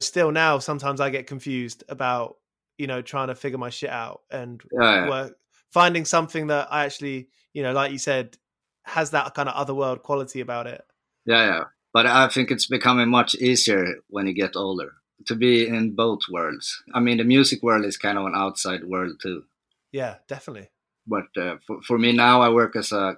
Still 0.00 0.30
now, 0.30 0.58
sometimes 0.58 1.00
I 1.00 1.08
get 1.10 1.26
confused 1.26 1.84
about 1.88 2.36
you 2.78 2.86
know 2.86 3.00
trying 3.02 3.28
to 3.28 3.34
figure 3.34 3.58
my 3.58 3.70
shit 3.70 3.90
out 3.90 4.22
and 4.30 4.60
yeah, 4.72 5.04
yeah. 5.04 5.08
work, 5.08 5.36
finding 5.72 6.04
something 6.04 6.48
that 6.48 6.68
I 6.70 6.84
actually 6.84 7.28
you 7.52 7.62
know, 7.62 7.72
like 7.72 7.92
you 7.92 7.98
said, 7.98 8.36
has 8.84 9.10
that 9.10 9.34
kind 9.34 9.48
of 9.48 9.54
otherworld 9.54 10.02
quality 10.02 10.40
about 10.40 10.66
it. 10.66 10.82
yeah 11.26 11.44
yeah 11.46 11.64
but 11.92 12.06
i 12.06 12.28
think 12.28 12.50
it's 12.50 12.66
becoming 12.66 13.08
much 13.08 13.34
easier 13.36 13.84
when 14.08 14.26
you 14.26 14.34
get 14.34 14.56
older 14.56 14.92
to 15.26 15.34
be 15.34 15.66
in 15.66 15.94
both 15.94 16.20
worlds 16.30 16.82
i 16.94 17.00
mean 17.00 17.18
the 17.18 17.24
music 17.24 17.62
world 17.62 17.84
is 17.84 17.96
kind 17.96 18.18
of 18.18 18.26
an 18.26 18.34
outside 18.34 18.84
world 18.84 19.18
too 19.22 19.44
Yeah, 19.92 20.16
definitely. 20.28 20.68
but 21.06 21.28
uh, 21.36 21.56
for, 21.66 21.82
for 21.82 21.98
me 21.98 22.12
now 22.12 22.42
i 22.42 22.48
work 22.48 22.76
as 22.76 22.92
a 22.92 23.16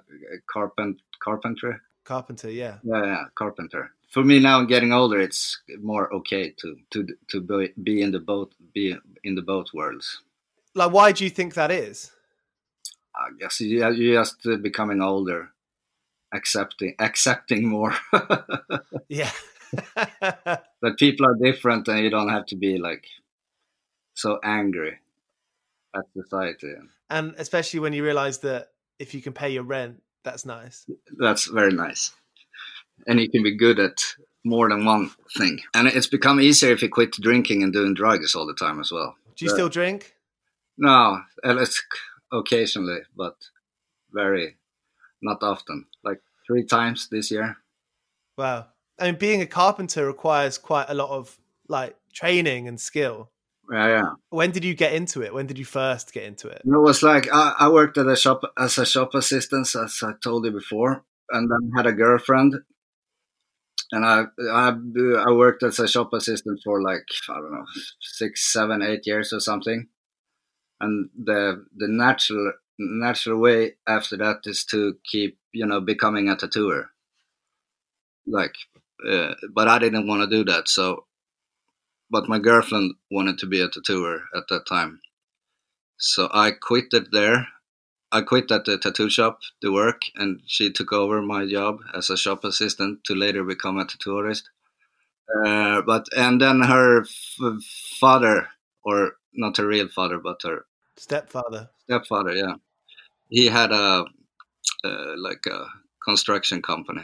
carpent 0.53 1.01
carpenter 1.19 1.81
Carpenter, 2.03 2.49
yeah. 2.49 2.77
yeah, 2.83 3.03
yeah 3.05 3.23
carpenter 3.35 3.91
for 4.13 4.23
me 4.23 4.39
now 4.39 4.63
getting 4.63 4.93
older 4.93 5.19
it's 5.19 5.59
more 5.81 6.13
okay 6.13 6.53
to 6.61 6.75
to 6.91 6.99
to 7.31 7.41
be, 7.83 8.01
in 8.01 8.11
the 8.11 8.19
both 8.19 8.49
be 8.73 8.95
in 9.23 9.35
the 9.35 9.41
both 9.41 9.67
worlds 9.73 10.21
Like, 10.75 10.93
why 10.93 11.11
do 11.11 11.23
you 11.23 11.31
think 11.31 11.53
that 11.55 11.71
is? 11.71 12.11
I 13.15 13.27
guess 13.39 13.59
you, 13.59 13.79
you're 13.93 14.21
just 14.23 14.47
becoming 14.61 15.01
older, 15.01 15.49
accepting 16.31 16.93
accepting 16.99 17.67
more 17.67 17.93
Yeah. 19.09 19.31
that 19.95 20.97
people 20.97 21.25
are 21.25 21.35
different, 21.35 21.87
and 21.87 21.99
you 22.03 22.09
don't 22.09 22.29
have 22.29 22.45
to 22.47 22.55
be 22.55 22.77
like 22.77 23.05
so 24.13 24.39
angry 24.43 24.99
at 25.95 26.03
society. 26.15 26.73
and 27.09 27.33
especially 27.37 27.79
when 27.79 27.93
you 27.93 28.03
realize 28.03 28.39
that 28.39 28.69
if 28.99 29.13
you 29.13 29.21
can 29.21 29.33
pay 29.33 29.49
your 29.49 29.63
rent, 29.63 30.01
that's 30.23 30.45
nice. 30.45 30.85
That's 31.19 31.45
very 31.47 31.71
nice, 31.73 32.13
and 33.07 33.19
you 33.19 33.29
can 33.29 33.43
be 33.43 33.55
good 33.55 33.79
at 33.79 33.97
more 34.45 34.69
than 34.69 34.85
one 34.85 35.11
thing. 35.37 35.59
And 35.73 35.87
it's 35.87 36.07
become 36.07 36.39
easier 36.39 36.71
if 36.71 36.81
you 36.81 36.89
quit 36.89 37.11
drinking 37.11 37.63
and 37.63 37.73
doing 37.73 37.93
drugs 37.93 38.33
all 38.35 38.45
the 38.47 38.53
time 38.53 38.79
as 38.79 38.91
well. 38.91 39.15
Do 39.35 39.45
you 39.45 39.51
Yeah. 39.51 39.55
still 39.55 39.69
drink? 39.69 40.13
No, 40.77 41.21
occasionally, 42.31 42.99
but 43.15 43.35
very 44.11 44.57
not 45.21 45.41
often. 45.43 45.85
Like 46.03 46.21
three 46.45 46.63
times 46.63 47.09
this 47.09 47.31
year. 47.31 47.57
Wow. 48.37 48.67
I 48.99 49.05
mean, 49.05 49.15
being 49.15 49.41
a 49.41 49.45
carpenter 49.45 50.05
requires 50.05 50.57
quite 50.57 50.89
a 50.89 50.93
lot 50.93 51.09
of 51.09 51.37
like 51.67 51.95
training 52.13 52.67
and 52.67 52.79
skill. 52.79 53.29
Yeah, 53.71 53.87
yeah. 53.87 54.09
When 54.29 54.51
did 54.51 54.63
you 54.63 54.73
get 54.73 54.93
into 54.93 55.21
it? 55.23 55.33
When 55.33 55.45
did 55.45 55.57
you 55.57 55.65
first 55.65 56.13
get 56.13 56.23
into 56.23 56.47
it? 56.47 56.61
It 56.65 56.69
was 56.69 57.03
like 57.03 57.27
I, 57.31 57.53
I 57.59 57.69
worked 57.69 57.97
at 57.97 58.07
a 58.07 58.15
shop 58.15 58.41
as 58.57 58.77
a 58.77 58.85
shop 58.85 59.13
assistant, 59.13 59.67
as 59.75 59.99
I 60.01 60.13
told 60.23 60.45
you 60.45 60.51
before, 60.51 61.03
and 61.31 61.51
then 61.51 61.71
had 61.75 61.85
a 61.85 61.91
girlfriend. 61.93 62.55
And 63.91 64.05
I, 64.05 64.23
I 64.51 64.73
I 65.27 65.31
worked 65.31 65.63
as 65.63 65.79
a 65.79 65.87
shop 65.87 66.13
assistant 66.13 66.61
for 66.63 66.81
like 66.81 67.05
I 67.29 67.35
don't 67.35 67.51
know 67.51 67.65
six, 68.01 68.51
seven, 68.51 68.81
eight 68.81 69.05
years 69.05 69.33
or 69.33 69.39
something. 69.39 69.87
And 70.79 71.09
the 71.17 71.65
the 71.75 71.87
natural 71.87 72.53
natural 72.79 73.39
way 73.39 73.73
after 73.87 74.15
that 74.17 74.41
is 74.45 74.63
to 74.65 74.95
keep 75.03 75.37
you 75.51 75.65
know 75.65 75.81
becoming 75.81 76.29
a 76.29 76.35
tattooer. 76.35 76.91
Like, 78.27 78.55
uh, 79.07 79.33
but 79.53 79.67
I 79.67 79.79
didn't 79.79 80.07
want 80.07 80.21
to 80.29 80.37
do 80.37 80.43
that. 80.45 80.67
So, 80.69 81.05
but 82.09 82.29
my 82.29 82.39
girlfriend 82.39 82.95
wanted 83.11 83.37
to 83.39 83.45
be 83.47 83.61
a 83.61 83.67
tattooer 83.69 84.21
at 84.35 84.43
that 84.49 84.65
time. 84.67 85.01
So 85.97 86.29
I 86.33 86.51
quit 86.51 86.85
it 86.93 87.07
there. 87.11 87.47
I 88.11 88.21
quit 88.21 88.51
at 88.51 88.65
the 88.65 88.77
tattoo 88.77 89.09
shop, 89.09 89.39
the 89.61 89.71
work, 89.71 90.01
and 90.15 90.41
she 90.45 90.71
took 90.71 90.93
over 90.93 91.21
my 91.21 91.45
job 91.45 91.79
as 91.93 92.09
a 92.09 92.17
shop 92.17 92.43
assistant 92.45 93.03
to 93.05 93.15
later 93.15 93.43
become 93.43 93.77
a 93.77 93.85
tattoo 93.85 94.17
artist. 94.17 94.49
Uh, 95.45 95.81
but 95.81 96.07
and 96.15 96.39
then 96.39 96.61
her 96.61 97.01
f- 97.01 97.61
father, 97.99 98.47
or 98.83 99.13
not 99.33 99.57
her 99.57 99.67
real 99.67 99.89
father, 99.89 100.19
but 100.19 100.41
her 100.43 100.65
Stepfather. 100.95 101.69
stepfather, 101.83 102.33
yeah, 102.33 102.53
he 103.29 103.47
had 103.47 103.71
a 103.73 104.05
uh, 104.83 105.13
like 105.17 105.45
a 105.47 105.65
construction 106.03 106.61
company. 106.61 107.03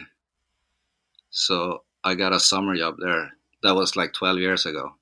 So 1.34 1.84
I 2.04 2.14
got 2.14 2.32
a 2.32 2.40
summer 2.40 2.76
job 2.76 2.96
there. 3.00 3.32
That 3.64 3.76
was 3.76 3.96
like 3.96 4.14
twelve 4.14 4.38
years 4.38 4.66
ago. 4.66 4.96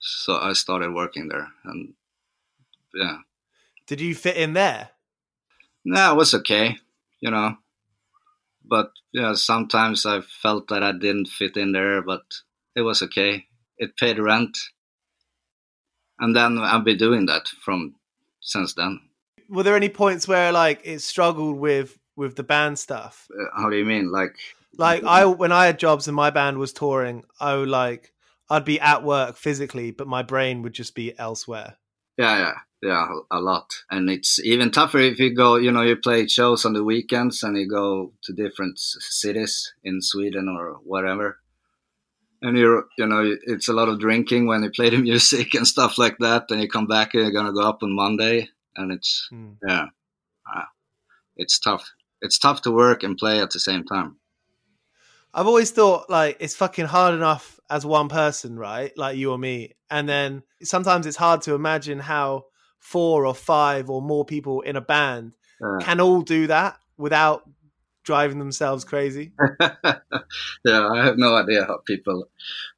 So 0.00 0.36
I 0.38 0.54
started 0.54 0.94
working 0.94 1.28
there, 1.28 1.48
and 1.64 1.94
yeah, 2.94 3.18
Did 3.86 4.00
you 4.00 4.14
fit 4.14 4.36
in 4.36 4.54
there? 4.54 4.90
No, 5.84 6.12
it 6.12 6.16
was 6.16 6.34
okay, 6.34 6.78
you 7.20 7.30
know. 7.30 7.56
But 8.64 8.92
yeah, 9.12 9.34
sometimes 9.34 10.06
I 10.06 10.22
felt 10.22 10.68
that 10.68 10.82
I 10.82 10.92
didn't 10.92 11.28
fit 11.28 11.56
in 11.56 11.72
there, 11.72 12.02
but 12.02 12.22
it 12.74 12.80
was 12.80 13.02
okay. 13.02 13.46
It 13.78 13.96
paid 13.96 14.18
rent, 14.18 14.56
and 16.18 16.34
then 16.34 16.58
I've 16.58 16.84
been 16.84 16.96
doing 16.98 17.26
that 17.26 17.48
from 17.62 17.96
since 18.40 18.72
then. 18.74 19.00
Were 19.50 19.62
there 19.62 19.76
any 19.76 19.90
points 19.90 20.26
where 20.26 20.50
like 20.50 20.80
it 20.84 21.00
struggled 21.00 21.56
with 21.58 21.98
with 22.16 22.36
the 22.36 22.42
band 22.42 22.78
stuff? 22.78 23.28
Uh, 23.30 23.60
How 23.60 23.68
do 23.68 23.76
you 23.76 23.84
mean? 23.84 24.10
Like, 24.10 24.36
Like 24.78 25.04
I 25.04 25.24
when 25.24 25.52
I 25.52 25.66
had 25.66 25.78
jobs 25.78 26.08
and 26.08 26.16
my 26.16 26.30
band 26.30 26.58
was 26.58 26.72
touring, 26.72 27.24
I 27.40 27.56
would 27.56 27.68
like 27.68 28.12
I'd 28.48 28.64
be 28.64 28.80
at 28.80 29.02
work 29.02 29.36
physically, 29.36 29.90
but 29.90 30.06
my 30.06 30.22
brain 30.22 30.62
would 30.62 30.72
just 30.74 30.94
be 30.94 31.18
elsewhere. 31.18 31.76
yeah, 32.16 32.38
yeah, 32.38 32.54
yeah, 32.82 33.06
a 33.30 33.40
lot. 33.40 33.74
And 33.90 34.08
it's 34.08 34.38
even 34.40 34.70
tougher 34.70 34.98
if 34.98 35.18
you 35.18 35.34
go, 35.34 35.56
you 35.56 35.72
know, 35.72 35.82
you 35.82 35.96
play 35.96 36.26
shows 36.28 36.64
on 36.64 36.72
the 36.72 36.84
weekends 36.84 37.42
and 37.42 37.56
you 37.58 37.68
go 37.68 38.12
to 38.22 38.32
different 38.32 38.78
cities 38.78 39.72
in 39.82 40.00
Sweden 40.00 40.48
or 40.48 40.74
whatever. 40.84 41.38
And 42.42 42.56
you're, 42.56 42.84
you 42.98 43.06
know, 43.06 43.36
it's 43.46 43.68
a 43.68 43.72
lot 43.72 43.88
of 43.88 43.98
drinking 43.98 44.46
when 44.46 44.62
you 44.62 44.70
play 44.70 44.90
the 44.90 44.98
music 45.10 45.54
and 45.54 45.66
stuff 45.66 45.98
like 45.98 46.18
that. 46.18 46.50
And 46.50 46.60
you 46.60 46.68
come 46.68 46.86
back 46.86 47.14
and 47.14 47.22
you're 47.22 47.32
gonna 47.32 47.52
go 47.52 47.68
up 47.68 47.82
on 47.82 47.92
Monday, 47.92 48.48
and 48.76 48.92
it's 48.92 49.26
Hmm. 49.30 49.52
yeah, 49.66 49.86
ah, 50.46 50.68
it's 51.36 51.58
tough. 51.58 51.90
It's 52.22 52.38
tough 52.38 52.62
to 52.62 52.70
work 52.70 53.02
and 53.02 53.18
play 53.18 53.40
at 53.40 53.50
the 53.50 53.60
same 53.60 53.84
time. 53.84 54.16
I've 55.36 55.46
always 55.46 55.70
thought 55.70 56.08
like 56.08 56.38
it's 56.40 56.56
fucking 56.56 56.86
hard 56.86 57.14
enough 57.14 57.60
as 57.68 57.84
one 57.84 58.08
person, 58.08 58.58
right? 58.58 58.96
Like 58.96 59.18
you 59.18 59.32
or 59.32 59.38
me. 59.38 59.74
And 59.90 60.08
then 60.08 60.42
sometimes 60.62 61.04
it's 61.04 61.18
hard 61.18 61.42
to 61.42 61.54
imagine 61.54 61.98
how 61.98 62.46
four 62.78 63.26
or 63.26 63.34
five 63.34 63.90
or 63.90 64.00
more 64.00 64.24
people 64.24 64.62
in 64.62 64.76
a 64.76 64.80
band 64.80 65.34
Uh, 65.62 65.78
can 65.80 66.00
all 66.00 66.22
do 66.22 66.46
that 66.46 66.78
without 66.96 67.42
driving 68.02 68.38
themselves 68.38 68.82
crazy. 68.84 69.32
yeah, 70.64 70.88
I 70.88 71.04
have 71.04 71.18
no 71.18 71.36
idea 71.36 71.66
how 71.66 71.80
people 71.86 72.28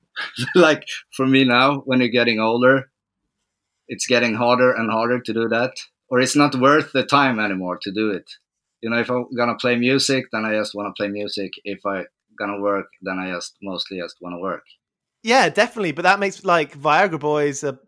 like 0.56 0.84
for 1.16 1.26
me 1.26 1.44
now 1.44 1.78
when 1.86 2.00
you're 2.00 2.08
getting 2.08 2.40
older, 2.40 2.90
it's 3.86 4.08
getting 4.08 4.34
harder 4.34 4.72
and 4.72 4.90
harder 4.90 5.20
to 5.20 5.32
do 5.32 5.48
that, 5.48 5.74
or 6.08 6.18
it's 6.18 6.34
not 6.34 6.56
worth 6.56 6.90
the 6.90 7.04
time 7.04 7.38
anymore 7.38 7.78
to 7.82 7.92
do 7.92 8.10
it. 8.10 8.28
You 8.80 8.90
know, 8.90 8.98
if 8.98 9.10
I'm 9.10 9.26
gonna 9.36 9.54
play 9.54 9.76
music, 9.76 10.24
then 10.32 10.44
I 10.44 10.54
just 10.54 10.74
want 10.74 10.88
to 10.88 11.00
play 11.00 11.08
music. 11.08 11.52
If 11.64 11.86
I 11.86 12.06
gonna 12.38 12.60
work, 12.60 12.86
then 13.02 13.18
I 13.18 13.30
just 13.32 13.56
mostly 13.62 13.98
just 13.98 14.16
want 14.20 14.34
to 14.34 14.40
work. 14.40 14.62
Yeah, 15.22 15.48
definitely. 15.48 15.92
But 15.92 16.02
that 16.02 16.20
makes 16.20 16.44
like 16.44 16.78
Viagra 16.78 17.18
Boys 17.20 17.64
are 17.64 17.78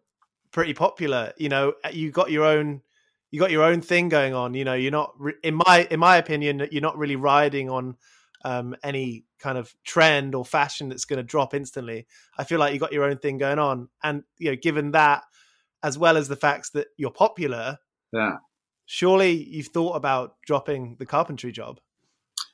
pretty 0.52 0.74
popular. 0.74 1.32
You 1.36 1.48
know, 1.48 1.74
you 1.92 2.10
got 2.10 2.30
your 2.30 2.44
own, 2.44 2.82
you 3.30 3.38
got 3.40 3.50
your 3.50 3.62
own 3.62 3.80
thing 3.80 4.08
going 4.08 4.34
on. 4.34 4.54
You 4.54 4.64
know, 4.64 4.74
you're 4.74 4.90
not, 4.90 5.14
in 5.42 5.54
my 5.54 5.86
in 5.90 6.00
my 6.00 6.16
opinion, 6.16 6.66
you're 6.70 6.82
not 6.82 6.98
really 6.98 7.16
riding 7.16 7.70
on 7.70 7.96
um, 8.44 8.74
any 8.82 9.24
kind 9.38 9.58
of 9.58 9.74
trend 9.84 10.34
or 10.34 10.44
fashion 10.44 10.88
that's 10.88 11.04
going 11.04 11.18
to 11.18 11.22
drop 11.22 11.54
instantly. 11.54 12.06
I 12.38 12.44
feel 12.44 12.58
like 12.58 12.74
you 12.74 12.80
got 12.80 12.92
your 12.92 13.04
own 13.04 13.18
thing 13.18 13.38
going 13.38 13.58
on, 13.58 13.88
and 14.02 14.24
you 14.38 14.50
know, 14.50 14.56
given 14.60 14.92
that, 14.92 15.22
as 15.82 15.98
well 15.98 16.16
as 16.16 16.28
the 16.28 16.36
facts 16.36 16.70
that 16.70 16.88
you're 16.96 17.10
popular, 17.12 17.78
Yeah, 18.12 18.38
surely 18.86 19.32
you've 19.32 19.68
thought 19.68 19.94
about 19.94 20.34
dropping 20.46 20.96
the 20.98 21.06
carpentry 21.06 21.52
job. 21.52 21.80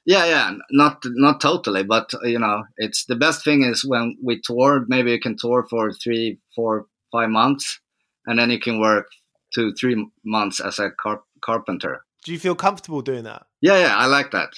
Yeah, 0.06 0.24
yeah. 0.24 0.52
Not 0.70 1.02
not 1.04 1.40
totally, 1.40 1.82
but 1.82 2.14
uh, 2.14 2.26
you 2.26 2.38
know, 2.38 2.62
it's 2.78 3.04
the 3.06 3.16
best 3.16 3.44
thing 3.44 3.62
is 3.64 3.84
when 3.84 4.16
we 4.22 4.40
tour. 4.40 4.84
Maybe 4.88 5.10
you 5.10 5.20
can 5.20 5.36
tour 5.36 5.66
for 5.68 5.92
three, 5.92 6.38
four, 6.54 6.86
five 7.10 7.28
months, 7.28 7.80
and 8.24 8.38
then 8.38 8.50
you 8.50 8.60
can 8.60 8.80
work 8.80 9.08
two, 9.52 9.74
three 9.74 10.06
months 10.24 10.60
as 10.60 10.78
a 10.78 10.90
car- 10.90 11.24
carpenter. 11.44 12.04
Do 12.24 12.32
you 12.32 12.38
feel 12.38 12.54
comfortable 12.54 13.02
doing 13.02 13.24
that? 13.24 13.46
Yeah, 13.60 13.78
yeah, 13.78 13.96
I 13.96 14.06
like 14.06 14.30
that. 14.30 14.50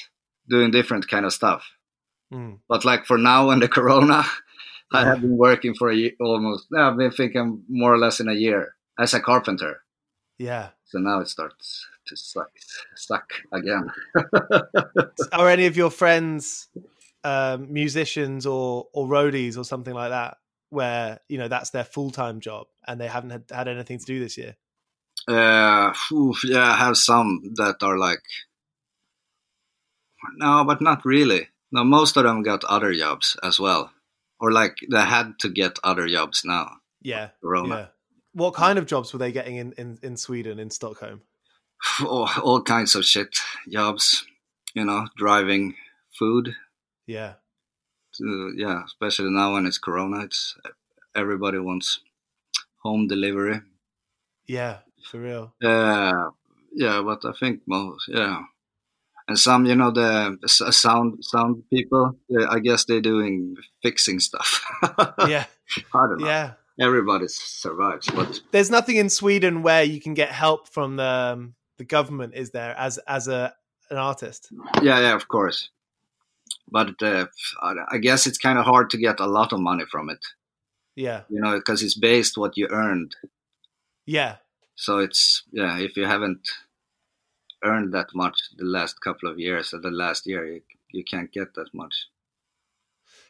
Doing 0.50 0.70
different 0.70 1.08
kind 1.08 1.24
of 1.24 1.32
stuff. 1.32 1.64
Mm. 2.32 2.58
But 2.68 2.84
like 2.84 3.06
for 3.06 3.16
now 3.16 3.48
and 3.50 3.62
the 3.62 3.68
corona, 3.68 4.24
I 4.92 5.04
have 5.04 5.22
been 5.22 5.36
working 5.36 5.74
for 5.74 5.90
a 5.90 5.96
year 5.96 6.12
almost. 6.20 6.66
I've 6.76 6.96
been 6.96 7.10
thinking 7.10 7.62
more 7.68 7.92
or 7.92 7.98
less 7.98 8.20
in 8.20 8.28
a 8.28 8.34
year 8.34 8.74
as 8.98 9.14
a 9.14 9.20
carpenter. 9.20 9.82
Yeah. 10.38 10.70
So 10.84 10.98
now 10.98 11.20
it 11.20 11.28
starts 11.28 11.86
to 12.08 12.16
suck, 12.16 12.50
suck 12.96 13.30
again. 13.52 13.90
Are 15.32 15.48
any 15.48 15.66
of 15.66 15.76
your 15.76 15.90
friends 15.90 16.68
um, 17.24 17.72
musicians 17.72 18.46
or 18.46 18.86
or 18.92 19.06
roadies 19.06 19.56
or 19.56 19.64
something 19.64 19.94
like 19.94 20.10
that, 20.10 20.38
where 20.70 21.20
you 21.28 21.38
know 21.38 21.48
that's 21.48 21.70
their 21.70 21.84
full 21.84 22.10
time 22.10 22.40
job 22.40 22.66
and 22.86 23.00
they 23.00 23.08
haven't 23.08 23.30
had, 23.30 23.44
had 23.50 23.68
anything 23.68 23.98
to 23.98 24.04
do 24.04 24.20
this 24.20 24.36
year? 24.36 24.56
Uh, 25.26 25.92
phew, 25.92 26.34
yeah, 26.44 26.72
I 26.72 26.76
have 26.76 26.96
some 26.96 27.42
that 27.56 27.82
are 27.82 27.98
like, 27.98 28.22
no, 30.36 30.64
but 30.64 30.80
not 30.80 31.04
really. 31.04 31.48
No, 31.70 31.84
most 31.84 32.16
of 32.16 32.24
them 32.24 32.42
got 32.42 32.64
other 32.64 32.94
jobs 32.94 33.36
as 33.42 33.60
well, 33.60 33.92
or 34.40 34.52
like 34.52 34.76
they 34.90 35.02
had 35.02 35.38
to 35.40 35.48
get 35.48 35.78
other 35.84 36.08
jobs 36.08 36.42
now. 36.44 36.78
Yeah. 37.02 37.30
Corona. 37.40 37.74
Yeah. 37.74 37.86
What 38.32 38.54
kind 38.54 38.78
of 38.78 38.86
jobs 38.86 39.12
were 39.12 39.18
they 39.18 39.32
getting 39.32 39.56
in, 39.56 39.72
in, 39.72 39.98
in 40.02 40.16
Sweden, 40.16 40.58
in 40.58 40.70
Stockholm? 40.70 41.22
all, 42.04 42.28
all 42.42 42.62
kinds 42.62 42.94
of 42.94 43.04
shit 43.04 43.36
jobs, 43.68 44.24
you 44.74 44.84
know, 44.84 45.06
driving 45.16 45.74
food. 46.18 46.54
Yeah. 47.06 47.34
To, 48.14 48.52
yeah, 48.56 48.82
especially 48.84 49.30
now 49.30 49.54
when 49.54 49.66
it's 49.66 49.78
Corona, 49.78 50.24
it's 50.24 50.56
everybody 51.14 51.58
wants 51.58 52.00
home 52.82 53.06
delivery. 53.06 53.60
Yeah. 54.46 54.78
For 55.04 55.20
real. 55.20 55.54
Uh, 55.62 56.30
yeah, 56.72 57.00
but 57.02 57.24
I 57.24 57.32
think 57.38 57.62
most, 57.66 58.08
yeah, 58.08 58.42
and 59.28 59.38
some, 59.38 59.66
you 59.66 59.74
know, 59.74 59.90
the 59.90 60.38
sound 60.46 61.22
sound 61.22 61.62
people. 61.70 62.16
uh, 62.34 62.46
I 62.48 62.60
guess 62.60 62.84
they're 62.86 63.02
doing 63.02 63.56
fixing 63.82 64.20
stuff. 64.20 64.64
Yeah. 65.28 65.44
I 65.94 66.06
don't 66.06 66.20
know. 66.20 66.26
Yeah. 66.26 66.52
Everybody 66.80 67.26
survives, 67.28 68.08
but 68.08 68.40
There's 68.52 68.70
nothing 68.70 68.96
in 68.96 69.10
Sweden 69.10 69.62
where 69.62 69.82
you 69.82 70.00
can 70.00 70.14
get 70.14 70.30
help 70.30 70.68
from 70.68 70.96
the 70.96 71.34
um, 71.34 71.54
the 71.78 71.84
government, 71.84 72.34
is 72.34 72.50
there? 72.50 72.74
As 72.76 72.98
as 73.06 73.28
a 73.28 73.54
an 73.90 73.96
artist? 73.96 74.48
yeah, 74.82 75.00
yeah, 75.00 75.14
of 75.14 75.28
course. 75.28 75.70
But 76.70 77.02
uh, 77.02 77.26
I 77.62 77.74
I 77.92 77.98
guess 77.98 78.26
it's 78.26 78.38
kind 78.38 78.58
of 78.58 78.64
hard 78.64 78.90
to 78.90 78.98
get 78.98 79.20
a 79.20 79.26
lot 79.26 79.52
of 79.52 79.60
money 79.60 79.84
from 79.90 80.10
it. 80.10 80.24
Yeah. 80.98 81.22
you 81.28 81.40
know, 81.40 81.54
because 81.56 81.80
it's 81.84 81.96
based 81.96 82.36
what 82.36 82.56
you 82.56 82.66
earned. 82.70 83.14
Yeah. 84.04 84.36
So 84.74 84.98
it's 84.98 85.44
yeah, 85.52 85.78
if 85.78 85.96
you 85.96 86.06
haven't 86.06 86.48
earned 87.62 87.94
that 87.94 88.08
much 88.14 88.36
the 88.56 88.64
last 88.64 89.00
couple 89.00 89.30
of 89.30 89.38
years 89.38 89.72
or 89.72 89.80
the 89.80 89.92
last 89.92 90.26
year, 90.26 90.44
you, 90.44 90.60
you 90.92 91.04
can't 91.04 91.32
get 91.32 91.54
that 91.54 91.68
much. 91.72 91.94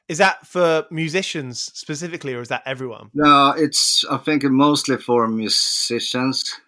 Is 0.08 0.16
that 0.16 0.46
for 0.46 0.86
musicians 0.90 1.70
specifically, 1.74 2.32
or 2.32 2.40
is 2.40 2.48
that 2.48 2.62
everyone? 2.64 3.10
No, 3.12 3.50
it's 3.50 4.02
I 4.10 4.16
think 4.16 4.44
mostly 4.44 4.96
for 4.96 5.28
musicians, 5.28 6.58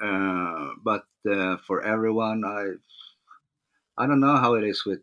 uh, 0.00 0.70
but 0.82 1.04
uh, 1.30 1.56
for 1.66 1.82
everyone, 1.82 2.44
I 2.44 2.74
I 3.96 4.06
don't 4.06 4.20
know 4.20 4.36
how 4.36 4.54
it 4.54 4.64
is 4.64 4.84
with 4.86 5.02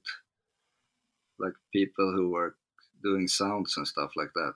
like 1.40 1.54
people 1.74 2.12
who 2.12 2.30
work 2.30 2.56
doing 3.04 3.28
sounds 3.28 3.76
and 3.78 3.88
stuff 3.88 4.12
like 4.16 4.32
that. 4.36 4.54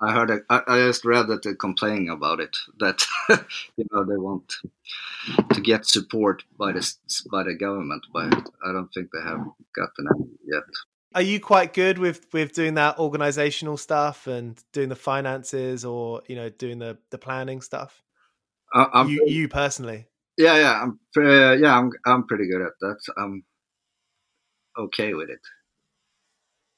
I 0.00 0.12
heard 0.12 0.30
a, 0.30 0.40
I, 0.48 0.62
I 0.66 0.78
just 0.78 1.04
read 1.04 1.28
that 1.28 1.42
they're 1.42 1.54
complaining 1.54 2.08
about 2.08 2.40
it 2.40 2.56
that 2.78 3.04
you 3.76 3.84
know 3.92 4.04
they 4.04 4.16
want 4.16 4.54
to 5.52 5.60
get 5.60 5.86
support 5.86 6.42
by 6.58 6.72
the 6.72 6.94
by 7.30 7.42
the 7.42 7.54
government, 7.54 8.06
but 8.12 8.32
I 8.66 8.72
don't 8.72 8.92
think 8.92 9.10
they 9.12 9.20
have 9.20 9.44
gotten 9.76 10.06
any 10.14 10.30
yet. 10.46 10.64
Are 11.14 11.22
you 11.22 11.38
quite 11.38 11.74
good 11.74 11.98
with 11.98 12.26
with 12.32 12.52
doing 12.52 12.74
that 12.74 12.98
organizational 12.98 13.76
stuff 13.76 14.26
and 14.26 14.62
doing 14.72 14.88
the 14.88 14.96
finances, 14.96 15.84
or 15.84 16.22
you 16.26 16.36
know, 16.36 16.48
doing 16.48 16.78
the 16.78 16.98
the 17.10 17.18
planning 17.18 17.60
stuff? 17.60 18.03
I, 18.72 18.88
I'm 18.92 19.08
you 19.08 19.24
you 19.26 19.48
personally? 19.48 20.06
Yeah, 20.36 20.56
yeah, 20.56 20.82
I'm 20.82 20.98
pre- 21.12 21.60
yeah, 21.60 21.78
I'm 21.78 21.90
I'm 22.06 22.26
pretty 22.26 22.48
good 22.48 22.62
at 22.62 22.72
that. 22.80 22.98
I'm 23.16 23.44
okay 24.76 25.14
with 25.14 25.30
it. 25.30 25.40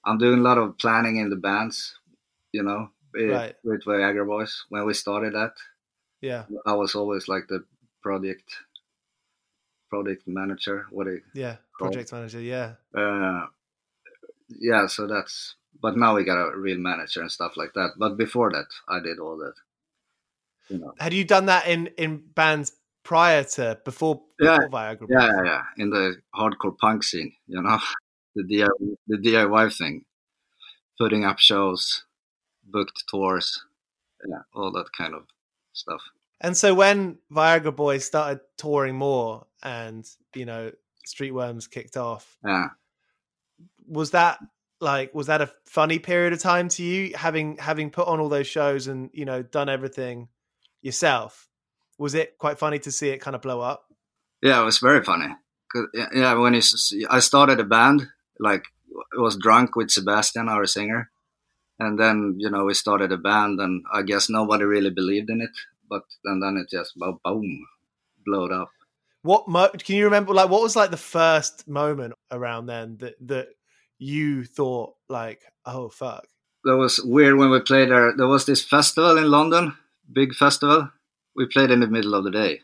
I'm 0.05 0.19
doing 0.19 0.39
a 0.41 0.43
lot 0.43 0.59
of 0.59 0.79
planning 0.79 1.17
in 1.17 1.31
the 1.31 1.37
bands, 1.37 1.99
you 2.53 2.63
know, 2.63 2.91
with, 3.13 3.31
Right. 3.31 3.57
with 3.65 3.85
Viagra 3.85 4.27
Boys. 4.27 4.65
When 4.69 4.85
we 4.87 4.95
started 4.95 5.35
that, 5.35 5.55
Yeah, 6.21 6.45
I 6.65 6.75
was 6.75 6.95
always 6.95 7.29
like 7.29 7.49
the 7.49 7.65
project 8.03 8.45
project 9.91 10.23
manager. 10.27 10.87
What 10.91 11.07
it, 11.07 11.23
yeah. 11.35 11.57
Project 11.79 12.13
manager. 12.13 12.41
Yeah, 12.41 12.75
uh, 12.95 13.47
yeah. 14.49 14.87
So 14.87 15.07
that's. 15.07 15.57
But 15.83 15.97
now 15.97 16.15
we 16.15 16.25
got 16.25 16.41
a 16.41 16.57
real 16.57 16.79
manager 16.79 17.21
and 17.21 17.31
stuff 17.31 17.57
like 17.57 17.75
that. 17.75 17.91
But 17.99 18.17
before 18.17 18.51
that, 18.51 18.67
I 18.89 18.99
did 19.01 19.19
all 19.19 19.37
that. 19.39 19.55
Know. 20.69 20.95
had 20.99 21.13
you 21.13 21.25
done 21.25 21.47
that 21.47 21.67
in 21.69 21.89
in 21.99 22.23
bands 22.35 22.73
prior 23.03 23.45
to 23.45 23.79
before, 23.85 24.23
Yeah, 24.41 24.59
before 24.59 24.71
Viagra? 24.71 25.07
Yeah, 25.09 25.27
yeah, 25.27 25.45
yeah. 25.45 25.63
In 25.79 25.91
the 25.91 26.17
hardcore 26.35 26.77
punk 26.77 27.05
scene, 27.05 27.33
you 27.47 27.63
know, 27.63 27.79
the 28.35 28.43
DIY, 28.43 28.97
the 29.07 29.17
DIY 29.17 29.77
thing, 29.79 30.05
putting 30.99 31.25
up 31.25 31.39
shows, 31.39 32.05
booked 32.65 33.05
tours, 33.09 33.63
yeah, 34.29 34.43
all 34.55 34.73
that 34.73 34.87
kind 34.97 35.15
of 35.15 35.23
stuff. 35.73 36.03
And 36.41 36.57
so 36.57 36.75
when 36.75 37.19
Viagra 37.33 37.75
Boys 37.75 38.05
started 38.05 38.41
touring 38.59 38.97
more, 38.97 39.47
and 39.63 40.05
you 40.35 40.45
know, 40.45 40.73
Streetworms 41.07 41.71
kicked 41.71 41.97
off, 41.97 42.37
Yeah, 42.45 42.71
was 43.87 44.11
that 44.11 44.39
like 44.81 45.15
was 45.15 45.29
that 45.29 45.41
a 45.41 45.51
funny 45.65 45.99
period 45.99 46.33
of 46.33 46.41
time 46.41 46.69
to 46.69 46.83
you 46.83 47.13
having 47.17 47.57
having 47.57 47.91
put 47.91 48.07
on 48.09 48.21
all 48.21 48.29
those 48.29 48.47
shows 48.47 48.89
and 48.89 49.11
you 49.15 49.25
know 49.25 49.43
done 49.43 49.69
everything 49.69 50.29
yourself 50.87 51.49
was 51.99 52.15
it 52.15 52.39
quite 52.39 52.59
funny 52.59 52.79
to 52.79 52.91
see 52.91 53.09
it 53.11 53.21
kind 53.21 53.37
of 53.37 53.43
blow 53.43 53.61
up 53.61 53.87
yeah, 54.43 54.61
it 54.61 54.65
was 54.65 54.79
very 54.79 55.03
funny. 55.03 55.35
yeah, 55.95 56.09
yeah, 56.15 56.35
when 56.35 56.55
it's, 56.55 56.95
I 57.11 57.21
started 57.21 57.59
a 57.61 57.65
band, 57.65 58.09
like 58.39 58.65
I 59.17 59.21
was 59.21 59.37
drunk 59.37 59.77
with 59.77 59.91
Sebastian, 59.91 60.49
our 60.49 60.67
singer, 60.67 61.11
and 61.79 61.99
then 61.99 62.37
you 62.39 62.51
know 62.51 62.65
we 62.65 62.75
started 62.75 63.13
a 63.13 63.17
band, 63.17 63.61
and 63.61 63.85
I 63.93 64.03
guess 64.03 64.29
nobody 64.29 64.65
really 64.65 64.91
believed 64.91 65.31
in 65.31 65.41
it, 65.41 65.51
but 65.89 66.03
and 66.25 66.43
then 66.43 66.57
it 66.57 66.71
just 66.71 66.97
bo- 66.97 67.21
boom, 67.25 67.67
blowed 68.25 68.53
up. 68.53 68.71
what 69.23 69.49
mo- 69.49 69.71
can 69.71 69.97
you 69.97 70.05
remember 70.05 70.33
like 70.33 70.51
what 70.51 70.63
was 70.63 70.77
like 70.77 70.91
the 70.91 70.97
first 70.97 71.67
moment 71.67 72.15
around 72.31 72.67
then 72.67 72.97
that 72.99 73.15
that 73.27 73.49
you 73.99 74.45
thought 74.45 74.95
like 75.09 75.43
oh 75.65 75.89
fuck 75.89 76.29
that 76.65 76.77
was 76.77 77.01
weird 77.03 77.37
when 77.37 77.51
we 77.51 77.61
played 77.61 77.91
there. 77.91 78.15
There 78.17 78.27
was 78.27 78.45
this 78.45 78.63
festival 78.63 79.19
in 79.19 79.31
London, 79.31 79.75
big 80.13 80.35
festival. 80.35 80.91
We 81.35 81.47
played 81.47 81.71
in 81.71 81.81
the 81.81 81.87
middle 81.87 82.15
of 82.15 82.25
the 82.25 82.31
day. 82.31 82.61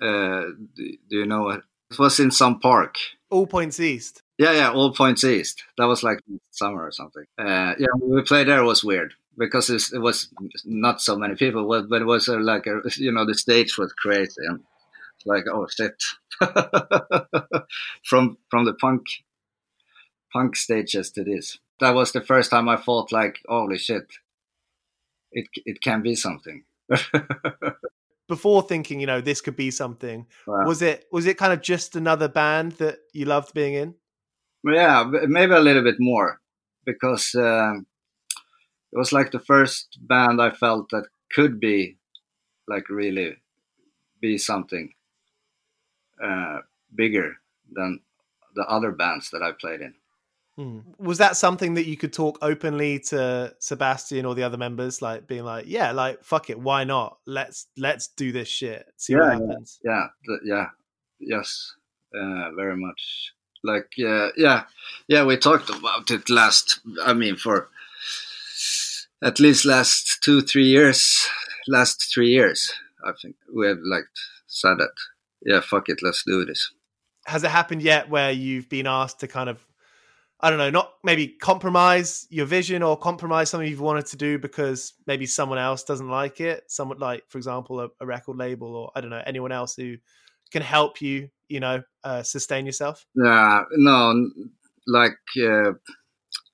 Uh, 0.00 0.50
do, 0.74 0.96
do 1.08 1.16
you 1.18 1.26
know 1.26 1.42
what? 1.42 1.62
It 1.90 1.98
was 1.98 2.18
in 2.18 2.30
some 2.30 2.58
park. 2.58 2.96
all 3.30 3.46
points 3.46 3.78
east 3.80 4.22
Yeah, 4.38 4.52
yeah, 4.52 4.70
All 4.72 4.92
Points 4.92 5.24
East. 5.24 5.62
That 5.78 5.86
was 5.86 6.02
like 6.02 6.18
summer 6.50 6.86
or 6.86 6.90
something. 6.90 7.24
Uh, 7.38 7.74
yeah, 7.78 7.86
we 8.00 8.22
played 8.22 8.48
there 8.48 8.64
was 8.64 8.82
weird 8.82 9.14
because 9.38 9.70
it 9.70 9.98
was 9.98 10.28
not 10.64 11.00
so 11.00 11.16
many 11.16 11.34
people, 11.34 11.66
but 11.88 12.02
it 12.02 12.06
was 12.06 12.28
uh, 12.28 12.38
like 12.38 12.66
a, 12.66 12.80
you 12.96 13.12
know 13.12 13.24
the 13.24 13.34
stage 13.34 13.78
was 13.78 13.92
crazy 13.92 14.42
and 14.46 14.60
like 15.24 15.44
oh 15.52 15.66
shit 15.68 16.02
from 18.04 18.36
from 18.50 18.64
the 18.64 18.74
punk 18.74 19.02
punk 20.32 20.56
stages 20.56 21.10
to 21.12 21.24
this. 21.24 21.58
That 21.80 21.94
was 21.94 22.12
the 22.12 22.20
first 22.20 22.50
time 22.50 22.68
I 22.68 22.76
thought 22.76 23.12
like 23.12 23.38
holy 23.46 23.78
shit, 23.78 24.06
it 25.32 25.46
it 25.64 25.80
can 25.80 26.02
be 26.02 26.14
something. 26.14 26.64
Before 28.28 28.62
thinking, 28.62 29.00
you 29.00 29.06
know, 29.06 29.20
this 29.20 29.40
could 29.40 29.56
be 29.56 29.70
something, 29.70 30.26
wow. 30.46 30.64
was 30.64 30.80
it 30.80 31.06
was 31.12 31.26
it 31.26 31.36
kind 31.36 31.52
of 31.52 31.60
just 31.60 31.96
another 31.96 32.28
band 32.28 32.72
that 32.72 32.98
you 33.12 33.24
loved 33.24 33.52
being 33.52 33.74
in? 33.74 33.94
Yeah, 34.64 35.10
maybe 35.26 35.52
a 35.52 35.60
little 35.60 35.82
bit 35.82 35.96
more 35.98 36.40
because 36.84 37.34
um, 37.34 37.86
it 38.92 38.98
was 38.98 39.12
like 39.12 39.32
the 39.32 39.40
first 39.40 39.98
band 40.00 40.40
I 40.40 40.50
felt 40.50 40.90
that 40.90 41.06
could 41.32 41.60
be 41.60 41.98
like 42.68 42.88
really 42.88 43.36
be 44.20 44.38
something 44.38 44.92
uh, 46.22 46.58
bigger 46.94 47.34
than 47.72 48.00
the 48.54 48.62
other 48.62 48.92
bands 48.92 49.30
that 49.30 49.42
I 49.42 49.52
played 49.52 49.80
in. 49.80 49.94
Hmm. 50.56 50.80
Was 50.98 51.18
that 51.18 51.36
something 51.36 51.74
that 51.74 51.86
you 51.86 51.96
could 51.96 52.12
talk 52.12 52.38
openly 52.42 52.98
to 53.08 53.54
Sebastian 53.58 54.26
or 54.26 54.34
the 54.34 54.42
other 54.42 54.58
members, 54.58 55.00
like 55.00 55.26
being 55.26 55.44
like, 55.44 55.64
"Yeah, 55.66 55.92
like 55.92 56.22
fuck 56.22 56.50
it, 56.50 56.60
why 56.60 56.84
not? 56.84 57.18
Let's 57.26 57.68
let's 57.78 58.08
do 58.08 58.32
this 58.32 58.48
shit, 58.48 58.86
see 58.96 59.14
yeah, 59.14 59.20
what 59.20 59.32
happens." 59.32 59.80
Yeah, 59.82 60.06
yeah, 60.28 60.36
yeah, 60.44 60.66
yes, 61.20 61.72
uh, 62.14 62.50
very 62.54 62.76
much. 62.76 63.32
Like, 63.64 63.92
uh, 64.04 64.30
yeah, 64.36 64.64
yeah, 65.08 65.24
we 65.24 65.38
talked 65.38 65.70
about 65.70 66.10
it 66.10 66.28
last. 66.28 66.80
I 67.02 67.14
mean, 67.14 67.36
for 67.36 67.70
at 69.22 69.40
least 69.40 69.64
last 69.64 70.22
two, 70.22 70.42
three 70.42 70.66
years, 70.66 71.26
last 71.66 72.12
three 72.12 72.28
years, 72.28 72.74
I 73.06 73.12
think 73.20 73.36
we 73.54 73.68
have 73.68 73.78
like 73.84 74.08
said 74.46 74.78
that. 74.78 74.92
Yeah, 75.40 75.60
fuck 75.60 75.88
it, 75.88 76.02
let's 76.02 76.24
do 76.24 76.44
this. 76.44 76.72
Has 77.26 77.42
it 77.42 77.50
happened 77.50 77.82
yet 77.82 78.10
where 78.10 78.32
you've 78.32 78.68
been 78.68 78.86
asked 78.86 79.20
to 79.20 79.28
kind 79.28 79.48
of 79.48 79.64
I 80.42 80.50
don't 80.50 80.58
know, 80.58 80.70
not 80.70 80.94
maybe 81.04 81.28
compromise 81.28 82.26
your 82.28 82.46
vision 82.46 82.82
or 82.82 82.96
compromise 82.96 83.50
something 83.50 83.68
you've 83.68 83.80
wanted 83.80 84.06
to 84.06 84.16
do 84.16 84.38
because 84.38 84.94
maybe 85.06 85.24
someone 85.24 85.58
else 85.58 85.84
doesn't 85.84 86.08
like 86.08 86.40
it. 86.40 86.64
Someone 86.66 86.98
like, 86.98 87.22
for 87.28 87.38
example, 87.38 87.78
a, 87.80 87.88
a 88.00 88.06
record 88.06 88.36
label 88.36 88.74
or 88.74 88.90
I 88.96 89.00
don't 89.00 89.10
know, 89.10 89.22
anyone 89.24 89.52
else 89.52 89.76
who 89.76 89.98
can 90.50 90.62
help 90.62 91.00
you, 91.00 91.28
you 91.48 91.60
know, 91.60 91.82
uh, 92.02 92.24
sustain 92.24 92.66
yourself. 92.66 93.06
Yeah, 93.14 93.62
no, 93.76 94.30
like 94.88 95.18
uh, 95.36 95.72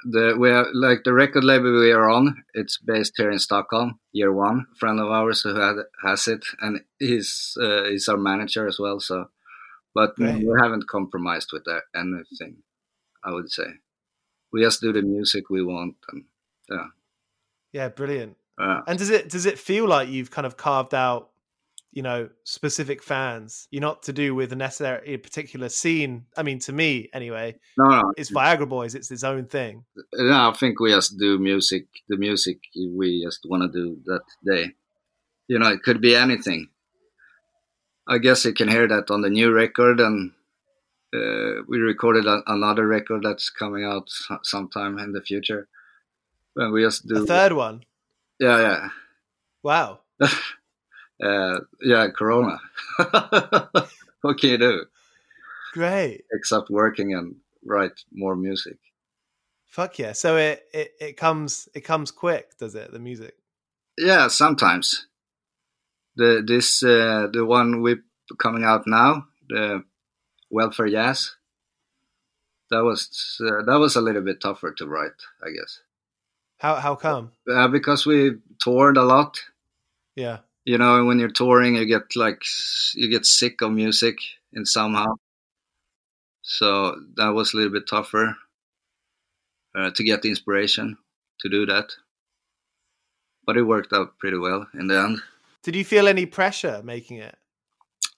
the 0.04 0.36
we 0.38 0.50
are 0.50 0.66
like 0.74 1.04
the 1.04 1.14
record 1.14 1.44
label 1.44 1.80
we 1.80 1.90
are 1.90 2.10
on. 2.10 2.44
It's 2.52 2.78
based 2.78 3.14
here 3.16 3.30
in 3.30 3.38
Stockholm. 3.38 4.00
Year 4.12 4.32
one, 4.32 4.66
friend 4.78 5.00
of 5.00 5.08
ours 5.08 5.40
who 5.40 5.54
had, 5.54 5.76
has 6.04 6.28
it, 6.28 6.44
and 6.60 6.80
he's 6.98 7.56
uh, 7.60 7.84
he's 7.84 8.08
our 8.08 8.18
manager 8.18 8.66
as 8.66 8.78
well. 8.78 9.00
So, 9.00 9.30
but 9.94 10.12
we 10.18 10.46
haven't 10.60 10.88
compromised 10.88 11.50
with 11.54 11.64
that 11.64 11.84
anything. 11.94 12.62
I 13.28 13.32
would 13.32 13.50
say. 13.50 13.66
We 14.52 14.62
just 14.62 14.80
do 14.80 14.92
the 14.92 15.02
music 15.02 15.50
we 15.50 15.62
want, 15.62 15.96
and 16.10 16.24
yeah. 16.70 16.86
Yeah, 17.72 17.88
brilliant. 17.88 18.36
Yeah. 18.58 18.80
And 18.86 18.98
does 18.98 19.10
it 19.10 19.28
does 19.28 19.44
it 19.44 19.58
feel 19.58 19.86
like 19.86 20.08
you've 20.08 20.30
kind 20.30 20.46
of 20.46 20.56
carved 20.56 20.94
out, 20.94 21.30
you 21.92 22.02
know, 22.02 22.30
specific 22.44 23.02
fans? 23.02 23.68
You're 23.70 23.82
not 23.82 24.02
to 24.04 24.12
do 24.12 24.34
with 24.34 24.52
a 24.52 24.56
necessary 24.56 25.14
a 25.14 25.16
particular 25.18 25.68
scene. 25.68 26.24
I 26.36 26.42
mean, 26.42 26.58
to 26.60 26.72
me 26.72 27.10
anyway. 27.12 27.56
No, 27.76 27.88
no. 27.88 28.12
It's 28.16 28.30
Viagra 28.30 28.66
Boys. 28.66 28.94
It's 28.94 29.10
its 29.10 29.22
own 29.22 29.46
thing. 29.46 29.84
No, 30.14 30.50
I 30.50 30.52
think 30.58 30.80
we 30.80 30.92
just 30.92 31.18
do 31.18 31.38
music. 31.38 31.86
The 32.08 32.16
music 32.16 32.58
we 32.74 33.22
just 33.22 33.40
want 33.44 33.70
to 33.70 33.78
do 33.78 33.98
that 34.06 34.22
day. 34.46 34.72
You 35.46 35.58
know, 35.58 35.68
it 35.68 35.82
could 35.82 36.00
be 36.00 36.16
anything. 36.16 36.68
I 38.08 38.16
guess 38.16 38.46
you 38.46 38.54
can 38.54 38.68
hear 38.68 38.88
that 38.88 39.10
on 39.10 39.20
the 39.20 39.28
new 39.28 39.52
record, 39.52 40.00
and 40.00 40.32
uh, 41.14 41.62
we 41.66 41.78
recorded 41.78 42.26
a, 42.26 42.42
another 42.46 42.86
record 42.86 43.22
that's 43.22 43.50
coming 43.50 43.84
out 43.84 44.08
sometime 44.42 44.98
in 44.98 45.12
the 45.12 45.22
future. 45.22 45.68
And 46.56 46.72
we 46.72 46.82
just 46.82 47.06
do 47.06 47.22
a 47.22 47.26
third 47.26 47.52
one. 47.52 47.84
Yeah, 48.40 48.60
yeah. 48.60 48.88
Wow. 49.62 50.00
uh, 50.20 51.60
yeah, 51.80 52.08
Corona. 52.16 52.58
what 54.22 54.38
can 54.38 54.50
you 54.50 54.58
do? 54.58 54.84
Great. 55.72 56.24
Except 56.32 56.70
working 56.70 57.14
and 57.14 57.36
write 57.64 58.00
more 58.12 58.36
music. 58.36 58.78
Fuck 59.66 59.98
yeah! 59.98 60.12
So 60.12 60.36
it, 60.36 60.64
it 60.72 60.92
it 60.98 61.16
comes 61.18 61.68
it 61.74 61.82
comes 61.82 62.10
quick, 62.10 62.56
does 62.58 62.74
it? 62.74 62.90
The 62.90 62.98
music. 62.98 63.34
Yeah, 63.98 64.28
sometimes. 64.28 65.06
The 66.16 66.42
this 66.44 66.82
uh, 66.82 67.28
the 67.30 67.44
one 67.44 67.82
we 67.82 67.96
coming 68.38 68.64
out 68.64 68.86
now 68.86 69.26
the 69.48 69.84
welfare 70.50 70.88
jazz. 70.88 71.34
That 72.70 72.84
was 72.84 73.40
uh, 73.40 73.62
that 73.64 73.78
was 73.78 73.96
a 73.96 74.00
little 74.00 74.22
bit 74.22 74.40
tougher 74.40 74.72
to 74.72 74.86
write, 74.86 75.22
I 75.42 75.50
guess. 75.50 75.80
How 76.58 76.76
how 76.76 76.96
come? 76.96 77.32
Uh, 77.50 77.68
because 77.68 78.04
we 78.04 78.32
toured 78.58 78.96
a 78.96 79.04
lot. 79.04 79.40
Yeah. 80.16 80.38
You 80.64 80.76
know, 80.76 81.04
when 81.06 81.18
you're 81.18 81.30
touring, 81.30 81.76
you 81.76 81.86
get 81.86 82.14
like 82.14 82.42
you 82.94 83.08
get 83.08 83.24
sick 83.24 83.62
of 83.62 83.72
music 83.72 84.18
in 84.52 84.66
somehow. 84.66 85.14
So 86.42 86.96
that 87.16 87.28
was 87.28 87.54
a 87.54 87.56
little 87.56 87.72
bit 87.72 87.88
tougher 87.88 88.36
uh, 89.74 89.90
to 89.92 90.04
get 90.04 90.22
the 90.22 90.28
inspiration 90.28 90.98
to 91.40 91.48
do 91.48 91.64
that. 91.66 91.92
But 93.46 93.56
it 93.56 93.62
worked 93.62 93.94
out 93.94 94.18
pretty 94.18 94.36
well 94.36 94.66
in 94.74 94.88
the 94.88 94.98
end. 94.98 95.22
Did 95.62 95.74
you 95.74 95.84
feel 95.84 96.08
any 96.08 96.26
pressure 96.26 96.82
making 96.84 97.18
it? 97.18 97.37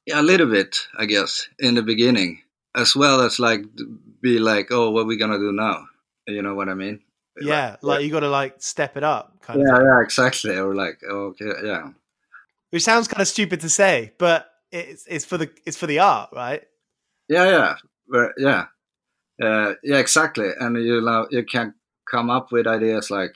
Yeah, 0.07 0.21
a 0.21 0.23
little 0.23 0.47
bit, 0.49 0.77
I 0.99 1.07
guess, 1.07 1.49
in 1.59 1.75
the 1.75 1.83
beginning, 1.83 2.43
as 2.75 2.97
well 2.97 3.21
as 3.21 3.39
like 3.39 3.65
be 4.21 4.39
like, 4.39 4.69
oh, 4.71 4.91
what 4.91 5.03
are 5.03 5.07
we 5.07 5.17
gonna 5.17 5.39
do 5.39 5.53
now? 5.53 5.87
You 6.27 6.43
know 6.43 6.55
what 6.55 6.69
I 6.69 6.75
mean? 6.75 7.01
Yeah, 7.41 7.77
like, 7.83 7.83
like 7.83 8.05
you 8.05 8.11
got 8.11 8.21
to 8.21 8.29
like 8.29 8.57
step 8.59 8.97
it 8.97 9.05
up. 9.05 9.41
Kind 9.41 9.61
yeah, 9.61 9.77
of 9.77 9.83
yeah, 9.83 10.03
exactly. 10.03 10.57
Or 10.57 10.75
like, 10.75 11.01
oh, 11.09 11.33
okay, 11.33 11.53
yeah. 11.65 11.91
Which 12.71 12.83
sounds 12.83 13.09
kind 13.09 13.21
of 13.21 13.29
stupid 13.29 13.61
to 13.61 13.69
say, 13.69 14.13
but 14.19 14.51
it's 14.71 15.07
it's 15.09 15.25
for 15.25 15.39
the 15.39 15.51
it's 15.65 15.77
for 15.77 15.87
the 15.87 15.99
art, 16.01 16.31
right? 16.33 16.63
Yeah, 17.29 17.77
yeah, 18.13 18.29
yeah, 18.37 18.67
uh, 19.43 19.75
yeah, 19.83 19.99
exactly. 19.99 20.51
And 20.59 20.77
you 20.77 21.01
know, 21.01 21.27
you 21.31 21.45
can 21.45 21.75
come 22.11 22.31
up 22.31 22.53
with 22.53 22.67
ideas 22.67 23.11
like, 23.11 23.35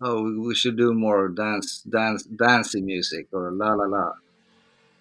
oh, 0.00 0.22
we 0.40 0.54
should 0.54 0.76
do 0.76 0.92
more 0.92 1.28
dance, 1.28 1.82
dance, 1.82 2.24
dancing 2.24 2.86
music, 2.86 3.28
or 3.32 3.50
la 3.52 3.74
la 3.74 3.84
la 3.84 4.12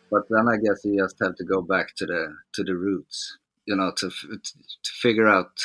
but 0.10 0.24
then 0.30 0.48
I 0.48 0.58
guess 0.58 0.84
you 0.84 0.98
just 1.02 1.18
have 1.22 1.36
to 1.36 1.44
go 1.44 1.62
back 1.62 1.96
to 1.98 2.06
the 2.06 2.36
to 2.54 2.64
the 2.64 2.76
roots, 2.76 3.38
you 3.66 3.76
know, 3.76 3.92
to 3.98 4.10
to 4.10 4.92
figure 5.02 5.28
out 5.28 5.62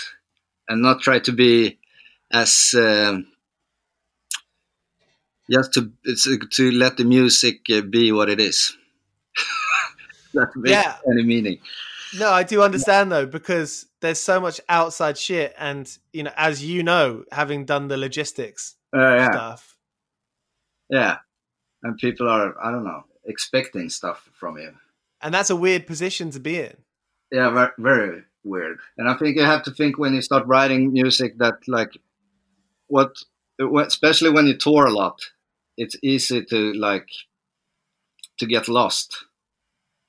and 0.69 0.83
not 0.83 1.01
try 1.01 1.19
to 1.21 1.33
be 1.33 1.79
as 2.33 2.75
um, 2.77 3.27
just 5.51 5.75
to 5.75 5.93
to 6.51 6.71
let 6.73 6.97
the 6.97 7.05
music 7.05 7.61
uh, 7.73 7.83
be 7.83 8.13
what 8.13 8.29
it 8.29 8.41
is. 8.41 8.77
that 10.35 10.55
makes 10.57 10.71
yeah. 10.71 10.97
any 11.11 11.25
meaning. 11.25 11.59
No, 12.19 12.31
I 12.31 12.43
do 12.43 12.63
understand 12.63 13.11
though 13.11 13.27
because 13.27 13.87
there's 14.01 14.21
so 14.21 14.41
much 14.41 14.61
outside 14.69 15.17
shit, 15.17 15.55
and 15.59 15.91
you 16.13 16.25
know, 16.25 16.33
as 16.37 16.65
you 16.65 16.83
know, 16.83 17.25
having 17.33 17.65
done 17.65 17.89
the 17.89 17.97
logistics 17.97 18.77
uh, 18.95 18.99
yeah. 18.99 19.31
stuff. 19.31 19.77
Yeah, 20.91 21.19
and 21.83 21.97
people 21.97 22.29
are 22.29 22.55
I 22.63 22.71
don't 22.71 22.85
know 22.85 23.05
expecting 23.25 23.89
stuff 23.89 24.29
from 24.35 24.59
you. 24.59 24.73
And 25.21 25.33
that's 25.33 25.51
a 25.51 25.57
weird 25.57 25.87
position 25.87 26.31
to 26.31 26.41
be 26.41 26.61
in. 26.61 26.77
Yeah, 27.31 27.69
very, 27.79 28.25
weird. 28.45 28.79
And 28.99 29.09
I 29.09 29.15
think 29.15 29.37
you 29.37 29.45
have 29.45 29.63
to 29.65 29.71
think 29.71 29.99
when 29.99 30.15
you 30.15 30.21
start 30.21 30.47
writing 30.47 30.93
music 30.93 31.39
that 31.39 31.67
like 31.69 31.97
what, 32.89 33.17
especially 33.59 34.31
when 34.31 34.47
you 34.47 34.57
tour 34.57 34.87
a 34.87 34.91
lot, 34.91 35.21
it's 35.77 35.97
easy 36.03 36.45
to 36.47 36.73
like 36.75 37.09
to 38.39 38.47
get 38.47 38.69
lost 38.69 39.25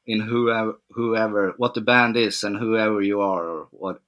in 0.06 0.20
whoever 0.20 0.74
whoever 0.90 1.54
what 1.58 1.76
the 1.76 1.82
band 1.82 2.18
is 2.18 2.44
and 2.44 2.58
whoever 2.58 3.02
you 3.02 3.22
are 3.22 3.46
or 3.48 3.68
what 3.72 4.02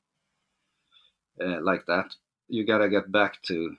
uh, 1.40 1.62
like 1.62 1.86
that. 1.86 2.16
You 2.50 2.66
gotta 2.66 2.90
get 2.90 3.12
back 3.12 3.42
to 3.44 3.78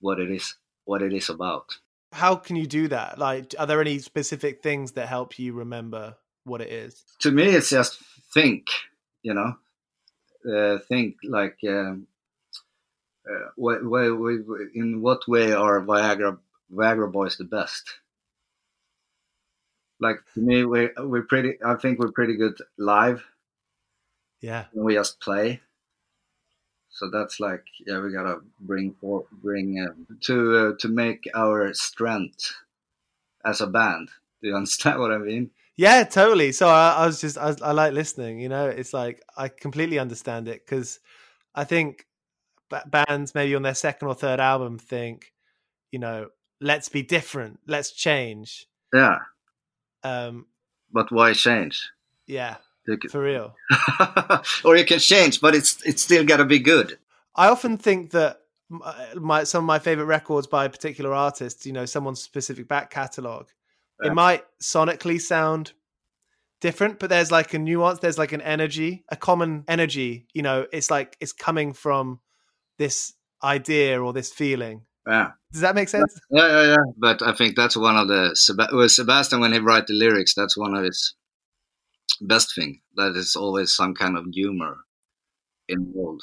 what 0.00 0.20
it 0.20 0.30
is 0.30 0.54
what 0.84 1.02
it 1.02 1.12
is 1.12 1.28
about 1.28 1.78
how 2.12 2.36
can 2.36 2.56
you 2.56 2.66
do 2.66 2.88
that? 2.88 3.18
Like, 3.18 3.54
are 3.58 3.66
there 3.66 3.80
any 3.80 3.98
specific 3.98 4.62
things 4.62 4.92
that 4.92 5.08
help 5.08 5.38
you 5.38 5.52
remember 5.52 6.16
what 6.44 6.60
it 6.60 6.70
is? 6.70 7.04
To 7.20 7.30
me, 7.30 7.44
it's 7.44 7.70
just 7.70 7.98
think. 8.32 8.66
You 9.22 9.34
know, 9.34 9.56
uh, 10.50 10.78
think 10.88 11.16
like 11.24 11.58
um, 11.68 12.06
uh, 13.28 13.48
what, 13.56 13.84
what, 13.84 14.06
in 14.74 15.02
what 15.02 15.26
way 15.28 15.52
are 15.52 15.80
Viagra 15.80 16.38
Viagra 16.72 17.10
Boys 17.10 17.36
the 17.36 17.44
best? 17.44 17.90
Like 20.00 20.20
to 20.34 20.40
me, 20.40 20.64
we 20.64 20.90
we're 20.98 21.24
pretty. 21.24 21.58
I 21.64 21.74
think 21.74 21.98
we're 21.98 22.12
pretty 22.12 22.36
good 22.36 22.56
live. 22.78 23.24
Yeah. 24.40 24.66
we 24.72 24.94
just 24.94 25.20
play. 25.20 25.60
So 26.98 27.08
that's 27.10 27.38
like, 27.40 27.64
yeah, 27.86 28.00
we 28.00 28.12
gotta 28.12 28.40
bring 28.60 28.94
for 29.00 29.24
bring 29.30 29.78
uh, 29.78 29.94
to 30.24 30.56
uh, 30.56 30.72
to 30.80 30.88
make 30.88 31.28
our 31.34 31.72
strength 31.74 32.56
as 33.44 33.60
a 33.60 33.66
band. 33.66 34.10
Do 34.42 34.48
you 34.48 34.56
understand 34.60 35.00
what 35.00 35.12
I 35.12 35.18
mean? 35.18 35.50
Yeah, 35.76 36.02
totally. 36.02 36.50
So 36.50 36.68
I, 36.68 36.90
I 36.90 37.06
was 37.06 37.20
just, 37.20 37.38
I, 37.38 37.54
I 37.62 37.70
like 37.70 37.92
listening. 37.92 38.40
You 38.40 38.48
know, 38.48 38.68
it's 38.68 38.92
like 38.92 39.22
I 39.36 39.46
completely 39.48 40.00
understand 40.00 40.48
it 40.48 40.66
because 40.66 40.98
I 41.54 41.62
think 41.64 42.04
ba- 42.68 42.84
bands 42.90 43.34
maybe 43.34 43.54
on 43.54 43.62
their 43.62 43.74
second 43.74 44.08
or 44.08 44.14
third 44.14 44.40
album 44.40 44.78
think, 44.78 45.32
you 45.92 46.00
know, 46.00 46.30
let's 46.60 46.88
be 46.88 47.02
different, 47.02 47.60
let's 47.66 47.92
change. 47.92 48.66
Yeah, 48.92 49.18
Um, 50.02 50.46
but 50.92 51.12
why 51.12 51.32
change? 51.32 51.90
yeah, 52.26 52.56
for 53.10 53.22
real. 53.22 53.54
or 54.64 54.76
you 54.76 54.84
can 54.84 54.98
change, 54.98 55.40
but 55.40 55.54
it's 55.54 55.82
it's 55.84 56.02
still 56.02 56.24
gotta 56.24 56.44
be 56.44 56.58
good. 56.58 56.98
I 57.34 57.48
often 57.48 57.78
think 57.78 58.10
that 58.12 58.40
uh, 58.84 58.94
my 59.16 59.44
some 59.44 59.64
of 59.64 59.66
my 59.66 59.78
favorite 59.78 60.06
records 60.06 60.46
by 60.46 60.64
a 60.64 60.70
particular 60.70 61.14
artists, 61.14 61.66
you 61.66 61.72
know, 61.72 61.86
someone's 61.86 62.20
specific 62.22 62.68
back 62.68 62.90
catalog, 62.90 63.46
Yeah. 64.02 64.10
it 64.10 64.14
might 64.14 64.44
sonically 64.62 65.20
sound 65.20 65.72
different, 66.60 66.98
but 66.98 67.10
there's 67.10 67.30
like 67.30 67.54
a 67.54 67.58
nuance, 67.58 68.00
there's 68.00 68.18
like 68.18 68.32
an 68.32 68.40
energy, 68.42 69.04
a 69.08 69.16
common 69.16 69.64
energy. 69.68 70.26
You 70.34 70.42
know, 70.42 70.66
it's 70.72 70.90
like 70.90 71.16
it's 71.20 71.32
coming 71.32 71.72
from 71.72 72.20
this 72.78 73.14
idea 73.42 74.00
or 74.02 74.12
this 74.12 74.32
feeling. 74.32 74.82
Yeah. 75.06 75.30
Does 75.52 75.62
that 75.62 75.74
make 75.74 75.88
sense? 75.88 76.20
Yeah, 76.30 76.48
yeah, 76.48 76.66
yeah. 76.70 76.92
But 76.98 77.22
I 77.22 77.32
think 77.32 77.56
that's 77.56 77.76
one 77.76 77.96
of 77.96 78.08
the 78.08 78.32
Seb- 78.34 78.72
well, 78.72 78.88
Sebastian 78.88 79.40
when 79.40 79.52
he 79.52 79.58
write 79.58 79.86
the 79.86 79.94
lyrics. 79.94 80.34
That's 80.34 80.56
one 80.56 80.74
of 80.74 80.84
his 80.84 81.14
best 82.20 82.54
thing. 82.54 82.80
That 82.96 83.16
is 83.16 83.36
always 83.36 83.74
some 83.74 83.94
kind 83.94 84.16
of 84.16 84.26
humor 84.32 84.76
involved 85.68 86.22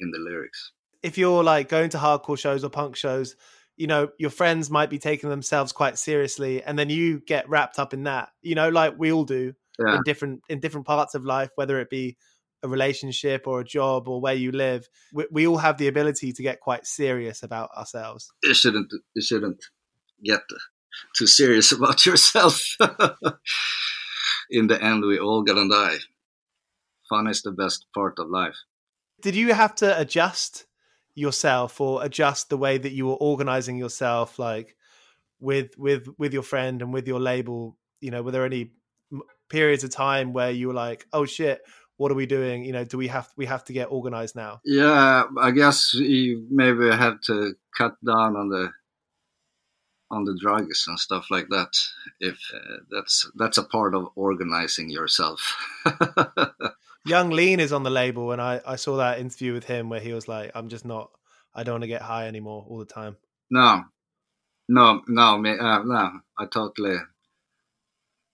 in 0.00 0.10
the 0.10 0.18
lyrics. 0.18 0.72
If 1.02 1.18
you're 1.18 1.42
like 1.42 1.68
going 1.68 1.90
to 1.90 1.98
hardcore 1.98 2.38
shows 2.38 2.64
or 2.64 2.70
punk 2.70 2.96
shows, 2.96 3.34
you 3.76 3.86
know, 3.86 4.10
your 4.18 4.30
friends 4.30 4.70
might 4.70 4.90
be 4.90 4.98
taking 4.98 5.30
themselves 5.30 5.72
quite 5.72 5.98
seriously, 5.98 6.62
and 6.62 6.78
then 6.78 6.90
you 6.90 7.20
get 7.20 7.48
wrapped 7.48 7.78
up 7.78 7.92
in 7.94 8.04
that. 8.04 8.28
You 8.42 8.54
know, 8.54 8.68
like 8.68 8.94
we 8.98 9.12
all 9.12 9.24
do. 9.24 9.54
Yeah, 9.78 9.96
in 9.96 10.02
different 10.04 10.42
in 10.50 10.60
different 10.60 10.86
parts 10.86 11.14
of 11.14 11.24
life, 11.24 11.50
whether 11.54 11.80
it 11.80 11.88
be 11.88 12.16
a 12.62 12.68
relationship 12.68 13.46
or 13.46 13.60
a 13.60 13.64
job 13.64 14.08
or 14.08 14.20
where 14.20 14.34
you 14.34 14.52
live. 14.52 14.88
We, 15.12 15.26
we 15.30 15.46
all 15.46 15.58
have 15.58 15.78
the 15.78 15.88
ability 15.88 16.32
to 16.32 16.42
get 16.42 16.60
quite 16.60 16.86
serious 16.86 17.42
about 17.42 17.70
ourselves. 17.76 18.30
you 18.42 18.54
shouldn't 18.54 18.92
you 19.14 19.22
shouldn't 19.22 19.64
get 20.22 20.42
too 21.16 21.26
serious 21.26 21.72
about 21.76 22.06
yourself. 22.06 22.76
in 24.50 24.66
the 24.66 24.82
end, 24.82 25.04
we 25.04 25.18
all 25.18 25.42
gonna 25.42 25.68
die. 25.68 25.98
Fun 27.08 27.26
is 27.26 27.42
the 27.42 27.52
best 27.52 27.86
part 27.94 28.18
of 28.18 28.28
life. 28.28 28.56
Did 29.20 29.36
you 29.36 29.52
have 29.52 29.74
to 29.76 30.00
adjust 30.00 30.66
yourself 31.14 31.80
or 31.80 32.04
adjust 32.04 32.48
the 32.48 32.56
way 32.56 32.78
that 32.78 32.92
you 32.92 33.06
were 33.06 33.14
organizing 33.14 33.76
yourself, 33.76 34.38
like 34.38 34.76
with 35.40 35.76
with 35.78 36.08
with 36.18 36.32
your 36.32 36.42
friend 36.42 36.82
and 36.82 36.92
with 36.92 37.06
your 37.06 37.20
label? 37.20 37.76
You 38.00 38.10
know, 38.10 38.22
were 38.22 38.32
there 38.32 38.46
any 38.46 38.72
periods 39.48 39.84
of 39.84 39.90
time 39.90 40.32
where 40.32 40.50
you 40.50 40.68
were 40.68 40.74
like, 40.74 41.06
"Oh 41.12 41.26
shit, 41.26 41.60
what 41.96 42.10
are 42.10 42.16
we 42.16 42.26
doing? 42.26 42.64
You 42.64 42.72
know, 42.72 42.84
do 42.84 42.98
we 42.98 43.08
have 43.08 43.28
we 43.36 43.46
have 43.46 43.64
to 43.64 43.72
get 43.72 43.88
organized 43.90 44.34
now?" 44.34 44.60
Yeah, 44.64 45.24
I 45.38 45.50
guess 45.50 45.94
you 45.94 46.46
maybe 46.50 46.90
have 46.90 47.20
to 47.22 47.54
cut 47.76 47.94
down 48.04 48.36
on 48.36 48.48
the 48.48 48.70
on 50.12 50.24
the 50.24 50.36
drugs 50.38 50.84
and 50.86 50.98
stuff 50.98 51.26
like 51.30 51.48
that. 51.48 51.72
If 52.20 52.38
uh, 52.54 52.76
that's 52.90 53.30
that's 53.34 53.58
a 53.58 53.64
part 53.64 53.94
of 53.94 54.08
organizing 54.14 54.90
yourself. 54.90 55.56
Yung 57.06 57.30
Lean 57.30 57.58
is 57.58 57.72
on 57.72 57.82
the 57.82 57.90
label, 57.90 58.30
and 58.30 58.40
I, 58.40 58.60
I 58.64 58.76
saw 58.76 58.98
that 58.98 59.18
interview 59.18 59.52
with 59.52 59.64
him 59.64 59.88
where 59.88 59.98
he 59.98 60.12
was 60.12 60.28
like, 60.28 60.52
"I'm 60.54 60.68
just 60.68 60.84
not. 60.84 61.10
I 61.54 61.64
don't 61.64 61.74
want 61.74 61.82
to 61.82 61.88
get 61.88 62.02
high 62.02 62.28
anymore 62.28 62.64
all 62.68 62.78
the 62.78 62.84
time." 62.84 63.16
no, 63.50 63.84
no, 64.68 65.02
no, 65.08 65.38
me, 65.38 65.50
uh, 65.58 65.82
no. 65.82 66.20
I 66.38 66.46
totally 66.46 66.96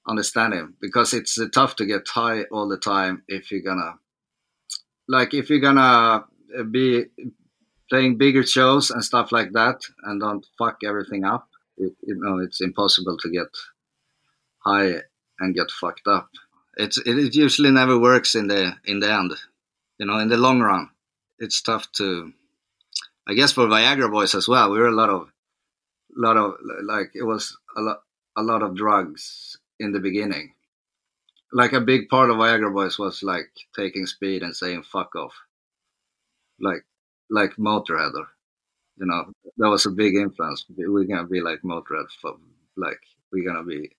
understand 0.06 0.54
him 0.54 0.76
because 0.80 1.14
it's 1.14 1.38
uh, 1.38 1.46
tough 1.52 1.76
to 1.76 1.86
get 1.86 2.06
high 2.08 2.42
all 2.44 2.68
the 2.68 2.76
time 2.76 3.22
if 3.28 3.50
you're 3.50 3.62
gonna 3.62 3.94
like 5.08 5.34
if 5.34 5.50
you're 5.50 5.60
gonna 5.60 6.24
uh, 6.58 6.62
be 6.70 7.06
playing 7.88 8.18
bigger 8.18 8.42
shows 8.42 8.90
and 8.90 9.04
stuff 9.04 9.32
like 9.32 9.52
that 9.52 9.80
and 10.04 10.20
don't 10.20 10.46
fuck 10.58 10.78
everything 10.84 11.24
up. 11.24 11.48
It, 11.78 11.92
you 12.02 12.16
know, 12.16 12.38
it's 12.38 12.60
impossible 12.60 13.16
to 13.18 13.30
get 13.30 13.48
high 14.58 15.02
and 15.40 15.54
get 15.54 15.70
fucked 15.70 16.06
up. 16.06 16.28
It's 16.76 16.98
it, 16.98 17.18
it 17.18 17.34
usually 17.34 17.70
never 17.70 17.98
works 17.98 18.34
in 18.34 18.48
the 18.48 18.74
in 18.84 19.00
the 19.00 19.12
end. 19.12 19.32
You 19.98 20.06
know, 20.06 20.18
in 20.18 20.28
the 20.28 20.36
long 20.36 20.60
run, 20.60 20.90
it's 21.38 21.60
tough 21.60 21.90
to. 21.92 22.32
I 23.28 23.34
guess 23.34 23.52
for 23.52 23.66
Viagra 23.66 24.10
boys 24.10 24.34
as 24.34 24.48
well, 24.48 24.70
we 24.70 24.78
were 24.78 24.88
a 24.88 24.94
lot 24.94 25.10
of, 25.10 25.28
lot 26.16 26.36
of 26.36 26.54
like 26.82 27.10
it 27.14 27.24
was 27.24 27.56
a 27.76 27.80
lot 27.80 28.02
a 28.36 28.42
lot 28.42 28.62
of 28.62 28.76
drugs 28.76 29.58
in 29.78 29.92
the 29.92 30.00
beginning. 30.00 30.54
Like 31.52 31.72
a 31.72 31.80
big 31.80 32.08
part 32.08 32.30
of 32.30 32.36
Viagra 32.36 32.72
boys 32.72 32.98
was 32.98 33.22
like 33.22 33.50
taking 33.76 34.06
speed 34.06 34.42
and 34.42 34.54
saying 34.54 34.84
fuck 34.84 35.14
off, 35.14 35.34
like 36.60 36.84
like 37.30 37.56
Motorhead 37.56 38.14
or 38.14 38.28
you 39.00 39.06
know 39.06 39.32
that 39.58 39.68
was 39.68 39.86
a 39.86 39.90
big 39.90 40.14
influence. 40.14 40.64
We're 40.76 41.04
gonna 41.04 41.26
be 41.26 41.40
like 41.40 41.60
Motorhead, 41.62 42.06
for, 42.20 42.36
like 42.76 43.00
we're 43.32 43.46
gonna 43.46 43.64
be 43.64 43.90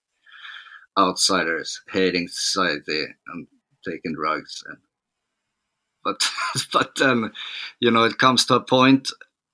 outsiders, 0.98 1.82
hating 1.92 2.28
society 2.28 3.06
and 3.28 3.48
taking 3.88 4.14
drugs. 4.14 4.64
And, 4.68 4.78
but 6.04 6.22
but 6.74 6.96
then 6.96 7.32
you 7.80 7.92
know 7.92 8.04
it 8.04 8.18
comes 8.18 8.46
to 8.46 8.56
a 8.56 8.62
point 8.62 9.10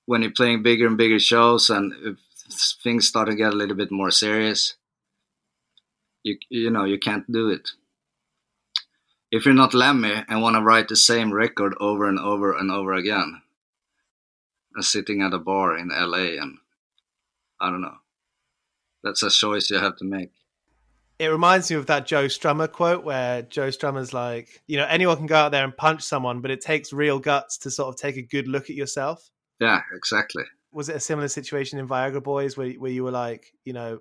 when 0.06 0.22
you're 0.22 0.30
playing 0.30 0.62
bigger 0.62 0.86
and 0.86 0.96
bigger 0.96 1.18
shows, 1.18 1.70
and 1.70 2.16
things 2.82 3.08
start 3.08 3.28
to 3.28 3.34
get 3.34 3.52
a 3.52 3.56
little 3.56 3.76
bit 3.76 3.90
more 3.90 4.10
serious, 4.10 4.76
you 6.22 6.38
you 6.48 6.70
know 6.70 6.84
you 6.84 6.98
can't 6.98 7.30
do 7.30 7.48
it. 7.50 7.70
If 9.32 9.44
you're 9.44 9.54
not 9.54 9.74
Lemmy 9.74 10.22
and 10.28 10.40
want 10.40 10.54
to 10.56 10.62
write 10.62 10.88
the 10.88 10.96
same 10.96 11.32
record 11.32 11.74
over 11.80 12.08
and 12.08 12.18
over 12.18 12.56
and 12.56 12.70
over 12.70 12.92
again, 12.92 13.42
sitting 14.82 15.22
at 15.22 15.34
a 15.34 15.38
bar 15.38 15.76
in 15.76 15.88
LA 15.88 16.40
and 16.40 16.58
I 17.60 17.70
don't 17.70 17.80
know. 17.80 17.96
That's 19.02 19.22
a 19.22 19.30
choice 19.30 19.70
you 19.70 19.78
have 19.78 19.96
to 19.96 20.04
make. 20.04 20.32
It 21.18 21.28
reminds 21.28 21.70
me 21.70 21.76
of 21.76 21.86
that 21.86 22.06
Joe 22.06 22.26
Strummer 22.26 22.70
quote 22.70 23.04
where 23.04 23.42
Joe 23.42 23.68
Strummer's 23.68 24.12
like, 24.12 24.62
you 24.66 24.76
know, 24.76 24.86
anyone 24.86 25.16
can 25.16 25.26
go 25.26 25.36
out 25.36 25.52
there 25.52 25.64
and 25.64 25.74
punch 25.74 26.02
someone, 26.02 26.42
but 26.42 26.50
it 26.50 26.60
takes 26.60 26.92
real 26.92 27.18
guts 27.18 27.56
to 27.58 27.70
sort 27.70 27.88
of 27.88 27.96
take 27.96 28.16
a 28.16 28.22
good 28.22 28.48
look 28.48 28.64
at 28.64 28.76
yourself. 28.76 29.30
Yeah, 29.58 29.80
exactly. 29.94 30.44
Was 30.72 30.90
it 30.90 30.96
a 30.96 31.00
similar 31.00 31.28
situation 31.28 31.78
in 31.78 31.88
Viagra 31.88 32.22
Boys 32.22 32.56
where 32.56 32.70
where 32.72 32.90
you 32.90 33.04
were 33.04 33.10
like, 33.10 33.46
you 33.64 33.72
know, 33.72 34.00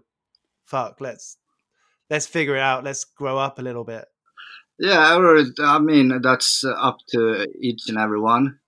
fuck, 0.65 0.99
let's 0.99 1.37
let's 2.09 2.27
figure 2.27 2.57
it 2.57 2.61
out, 2.61 2.83
let's 2.83 3.05
grow 3.05 3.37
up 3.37 3.59
a 3.59 3.61
little 3.61 3.85
bit. 3.85 4.05
Yeah, 4.77 5.17
I 5.59 5.79
mean 5.79 6.19
that's 6.21 6.65
up 6.65 6.97
to 7.09 7.47
each 7.61 7.83
and 7.87 7.97
every 7.97 8.19
one. 8.19 8.59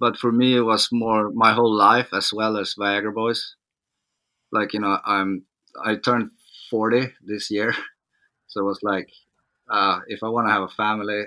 But 0.00 0.18
for 0.18 0.32
me, 0.32 0.56
it 0.56 0.62
was 0.62 0.90
more 0.92 1.30
my 1.30 1.52
whole 1.52 1.72
life 1.72 2.12
as 2.12 2.32
well 2.32 2.56
as 2.58 2.74
Viagra 2.74 3.14
Boys. 3.14 3.54
Like 4.52 4.72
you 4.74 4.80
know, 4.80 4.98
I'm 5.04 5.46
I 5.84 5.96
turned 5.96 6.30
forty 6.70 7.12
this 7.22 7.50
year, 7.50 7.72
so 8.48 8.60
it 8.60 8.64
was 8.64 8.82
like, 8.82 9.10
uh, 9.70 10.00
if 10.08 10.22
I 10.22 10.28
want 10.28 10.48
to 10.48 10.52
have 10.52 10.62
a 10.64 10.68
family, 10.84 11.26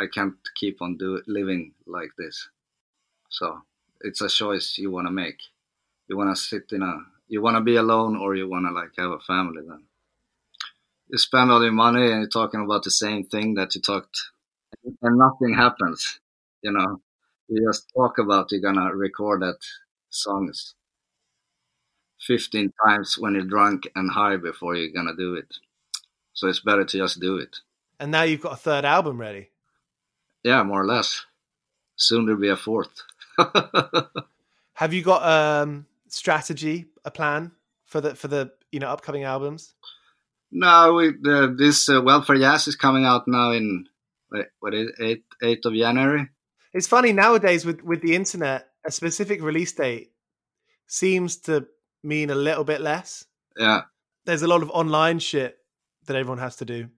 I 0.00 0.06
can't 0.08 0.36
keep 0.56 0.82
on 0.82 0.96
do 0.96 1.22
living 1.28 1.74
like 1.86 2.12
this. 2.18 2.48
So 3.30 3.62
it's 4.02 4.20
a 4.22 4.28
choice 4.28 4.78
you 4.78 4.90
want 4.90 5.06
to 5.08 5.12
make. 5.12 5.40
You 6.08 6.16
want 6.18 6.36
to 6.36 6.42
sit 6.42 6.72
in 6.72 6.82
a, 6.82 6.94
you 7.28 7.42
want 7.42 7.56
to 7.56 7.62
be 7.62 7.76
alone, 7.76 8.16
or 8.16 8.36
you 8.36 8.48
want 8.48 8.66
to 8.66 8.72
like 8.72 8.92
have 8.98 9.12
a 9.12 9.20
family. 9.20 9.62
Then 9.68 9.84
you 11.08 11.18
spend 11.18 11.50
all 11.50 11.62
your 11.62 11.72
money 11.72 12.02
and 12.10 12.20
you're 12.20 12.28
talking 12.28 12.62
about 12.64 12.82
the 12.84 12.90
same 12.90 13.24
thing 13.24 13.54
that 13.54 13.74
you 13.74 13.80
talked, 13.80 14.30
and 15.02 15.18
nothing 15.18 15.54
happens. 15.54 16.20
You 16.62 16.72
know, 16.72 17.00
you 17.50 17.66
just 17.66 17.90
talk 17.94 18.18
about 18.18 18.50
you're 18.50 18.60
gonna 18.60 18.94
record 18.94 19.42
that 19.42 19.58
songs 20.08 20.74
15 22.26 22.72
times 22.86 23.16
when 23.18 23.34
you're 23.34 23.44
drunk 23.44 23.88
and 23.94 24.10
high 24.10 24.36
before 24.36 24.74
you're 24.74 24.92
gonna 24.92 25.16
do 25.16 25.34
it. 25.34 25.54
So 26.32 26.48
it's 26.48 26.60
better 26.60 26.84
to 26.84 26.98
just 26.98 27.20
do 27.20 27.36
it. 27.36 27.56
And 27.98 28.10
now 28.10 28.22
you've 28.22 28.40
got 28.40 28.52
a 28.52 28.56
third 28.56 28.84
album 28.84 29.20
ready. 29.20 29.50
Yeah, 30.42 30.62
more 30.62 30.82
or 30.82 30.86
less. 30.86 31.26
Soon 31.96 32.26
there'll 32.26 32.40
be 32.40 32.48
a 32.48 32.56
fourth. 32.56 33.02
Have 34.74 34.94
you 34.94 35.02
got 35.02 35.22
um 35.22 35.86
strategy, 36.08 36.86
a 37.04 37.10
plan 37.10 37.52
for 37.84 38.00
the 38.00 38.14
for 38.14 38.28
the 38.28 38.52
you 38.72 38.80
know 38.80 38.88
upcoming 38.88 39.24
albums? 39.24 39.74
no, 40.50 40.94
we, 40.94 41.12
the, 41.20 41.54
this 41.56 41.88
uh, 41.88 42.00
Welfare 42.02 42.36
Jazz 42.36 42.66
is 42.66 42.76
coming 42.76 43.04
out 43.04 43.28
now 43.28 43.52
in 43.52 43.86
what 44.60 44.74
is 44.74 44.90
it, 44.98 45.22
8th, 45.42 45.58
8th 45.58 45.64
of 45.66 45.74
January. 45.74 46.28
It's 46.72 46.86
funny 46.86 47.12
nowadays 47.12 47.64
with 47.64 47.82
with 47.82 48.00
the 48.02 48.14
internet, 48.14 48.68
a 48.86 48.90
specific 48.90 49.42
release 49.42 49.72
date 49.72 50.12
seems 50.86 51.36
to 51.38 51.66
mean 52.02 52.30
a 52.30 52.34
little 52.34 52.64
bit 52.64 52.80
less. 52.80 53.24
Yeah. 53.58 53.82
There's 54.24 54.42
a 54.42 54.48
lot 54.48 54.62
of 54.62 54.70
online 54.70 55.18
shit 55.18 55.58
that 56.06 56.16
everyone 56.16 56.38
has 56.38 56.56
to 56.56 56.64
do. 56.64 56.88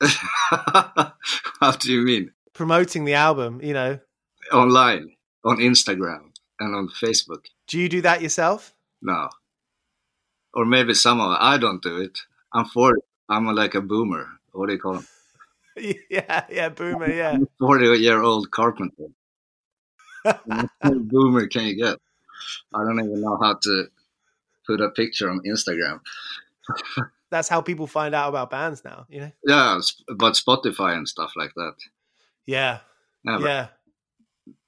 How 0.00 1.72
do 1.78 1.92
you 1.92 2.02
mean? 2.02 2.32
promoting 2.56 3.04
the 3.04 3.14
album, 3.14 3.60
you 3.62 3.74
know. 3.74 4.00
online 4.52 5.12
on 5.44 5.58
Instagram 5.58 6.32
and 6.58 6.74
on 6.74 6.88
Facebook. 6.88 7.44
Do 7.68 7.78
you 7.78 7.88
do 7.88 8.00
that 8.00 8.22
yourself? 8.22 8.74
No, 9.02 9.28
or 10.54 10.64
maybe 10.64 10.94
some 10.94 11.20
of 11.20 11.32
it. 11.32 11.38
I 11.40 11.58
don't 11.58 11.82
do 11.82 11.98
it. 11.98 12.18
I'm 12.52 12.64
40. 12.64 13.00
I'm 13.28 13.46
like 13.54 13.74
a 13.74 13.80
boomer. 13.80 14.26
What 14.52 14.66
do 14.66 14.72
you 14.72 14.78
call 14.78 14.96
him? 14.96 15.06
yeah, 16.10 16.44
yeah, 16.50 16.68
boomer, 16.70 17.12
yeah. 17.12 17.36
40 17.58 17.98
year 17.98 18.22
old 18.22 18.50
carpenter. 18.50 19.08
Boomer 20.82 21.46
can 21.48 21.64
you 21.66 21.76
get? 21.76 21.98
I 22.74 22.84
don't 22.84 22.98
even 23.00 23.20
know 23.20 23.38
how 23.40 23.54
to 23.62 23.86
put 24.66 24.80
a 24.80 24.90
picture 24.90 25.30
on 25.30 25.40
Instagram. 25.46 26.00
That's 27.30 27.48
how 27.48 27.60
people 27.60 27.86
find 27.86 28.14
out 28.14 28.28
about 28.28 28.50
bands 28.50 28.84
now, 28.84 29.06
you 29.08 29.20
know? 29.20 29.32
Yeah, 29.44 29.80
but 30.16 30.34
Spotify 30.34 30.96
and 30.96 31.08
stuff 31.08 31.32
like 31.36 31.52
that. 31.56 31.74
Yeah. 32.46 32.80
Yeah, 33.24 33.38
Yeah. 33.40 33.66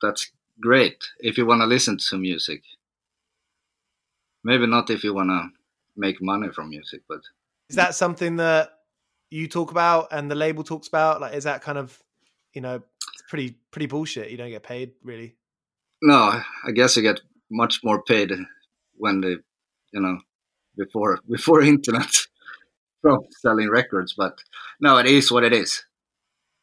that's 0.02 0.30
great 0.60 1.04
if 1.20 1.38
you 1.38 1.46
want 1.46 1.60
to 1.60 1.66
listen 1.66 1.98
to 2.10 2.16
music. 2.18 2.62
Maybe 4.42 4.66
not 4.66 4.90
if 4.90 5.04
you 5.04 5.14
want 5.14 5.30
to 5.30 5.48
make 5.96 6.20
money 6.22 6.48
from 6.50 6.70
music, 6.70 7.02
but 7.08 7.20
Is 7.68 7.76
that 7.76 7.94
something 7.94 8.36
that 8.36 8.70
you 9.30 9.46
talk 9.46 9.70
about 9.70 10.08
and 10.10 10.30
the 10.30 10.34
label 10.34 10.64
talks 10.64 10.88
about? 10.88 11.20
Like, 11.20 11.34
is 11.34 11.44
that 11.44 11.62
kind 11.62 11.78
of, 11.78 12.02
you 12.54 12.60
know, 12.60 12.82
it's 13.12 13.22
pretty 13.28 13.56
pretty 13.70 13.86
bullshit. 13.86 14.30
You 14.30 14.36
don't 14.36 14.50
get 14.50 14.62
paid 14.62 14.92
really. 15.02 15.36
No, 16.02 16.40
I 16.64 16.70
guess 16.72 16.96
you 16.96 17.02
get 17.02 17.20
much 17.50 17.80
more 17.82 18.02
paid 18.02 18.32
when 18.96 19.20
they, 19.20 19.37
you 19.92 20.00
know, 20.00 20.18
before 20.76 21.20
before 21.30 21.62
internet 21.62 22.14
from 23.02 23.20
selling 23.40 23.70
records. 23.70 24.14
But 24.16 24.38
no, 24.80 24.98
it 24.98 25.06
is 25.06 25.30
what 25.32 25.44
it 25.44 25.52
is. 25.52 25.84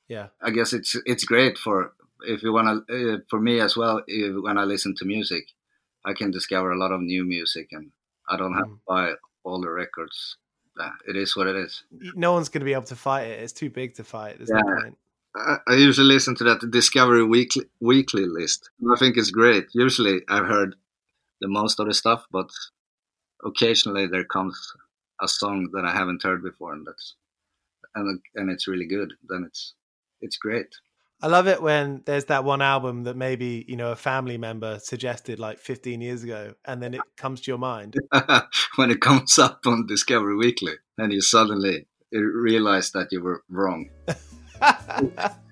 Yeah. 0.08 0.28
I 0.41 0.52
guess 0.52 0.74
it's 0.74 0.95
it's 1.06 1.24
great 1.24 1.58
for 1.58 1.93
if 2.21 2.43
you 2.43 2.54
want 2.54 2.88
to 2.88 3.13
uh, 3.13 3.17
for 3.30 3.39
me 3.39 3.60
as 3.60 3.76
well. 3.76 4.04
If, 4.08 4.43
when 4.43 4.58
I 4.58 4.63
listen 4.63 4.95
to 4.95 5.06
music, 5.06 5.45
I 6.06 6.13
can 6.13 6.32
discover 6.32 6.71
a 6.71 6.78
lot 6.78 6.91
of 6.91 7.02
new 7.02 7.26
music, 7.26 7.69
and 7.71 7.91
I 8.30 8.38
don't 8.38 8.54
have 8.54 8.65
to 8.65 8.80
buy 8.88 9.13
all 9.43 9.62
the 9.62 9.69
records. 9.69 10.38
Yeah, 10.78 10.91
it 11.08 11.15
is 11.15 11.36
what 11.38 11.48
it 11.48 11.56
is. 11.56 11.84
No 12.15 12.34
one's 12.34 12.50
going 12.50 12.60
to 12.60 12.65
be 12.65 12.74
able 12.74 12.84
to 12.84 12.98
fight 12.98 13.28
it. 13.28 13.39
It's 13.39 13.54
too 13.54 13.69
big 13.69 13.95
to 13.95 14.04
fight. 14.04 14.38
There's 14.38 14.50
no 14.50 14.62
point. 14.62 14.98
I, 15.36 15.58
I 15.67 15.74
usually 15.76 16.08
listen 16.08 16.36
to 16.36 16.43
that 16.45 16.71
Discovery 16.71 17.24
weekly 17.24 17.65
weekly 17.80 18.26
list. 18.26 18.69
I 18.91 18.98
think 18.98 19.17
it's 19.17 19.32
great. 19.32 19.67
Usually, 19.74 20.21
I've 20.30 20.48
heard 20.48 20.76
the 21.41 21.48
most 21.48 21.80
of 21.80 21.88
the 21.88 21.93
stuff, 21.93 22.26
but 22.32 22.50
occasionally 23.43 24.08
there 24.08 24.24
comes 24.24 24.74
a 25.21 25.28
song 25.28 25.69
that 25.74 25.86
I 25.86 25.91
haven't 25.91 26.24
heard 26.24 26.43
before, 26.43 26.74
and 26.74 26.86
that's 26.88 27.15
and 27.95 28.21
and 28.36 28.50
it's 28.50 28.67
really 28.67 28.88
good. 28.88 29.13
Then 29.28 29.43
it's 29.45 29.74
it's 30.21 30.38
great. 30.38 30.76
I 31.21 31.28
love 31.28 31.48
it 31.48 31.62
when 31.62 32.04
there's 32.06 32.26
that 32.26 32.43
one 32.43 32.62
album 32.62 33.06
that 33.06 33.15
maybe, 33.15 33.65
you 33.69 33.78
know, 33.78 33.91
a 33.91 33.95
family 33.95 34.38
member 34.38 34.80
suggested 34.80 35.39
like 35.39 35.60
15 35.60 36.02
years 36.02 36.24
ago 36.24 36.54
and 36.65 36.84
then 36.84 36.93
it 36.93 37.02
comes 37.15 37.41
to 37.41 37.52
your 37.52 37.58
mind. 37.58 37.95
when 38.76 38.91
it 38.91 39.00
comes 39.00 39.39
up 39.39 39.62
on 39.65 39.88
Discovery 39.88 40.36
Weekly, 40.36 40.74
and 40.98 41.13
you 41.13 41.21
suddenly 41.21 41.88
realize 42.12 42.91
that 42.91 43.08
you 43.12 43.21
were 43.21 43.43
wrong. 43.50 43.89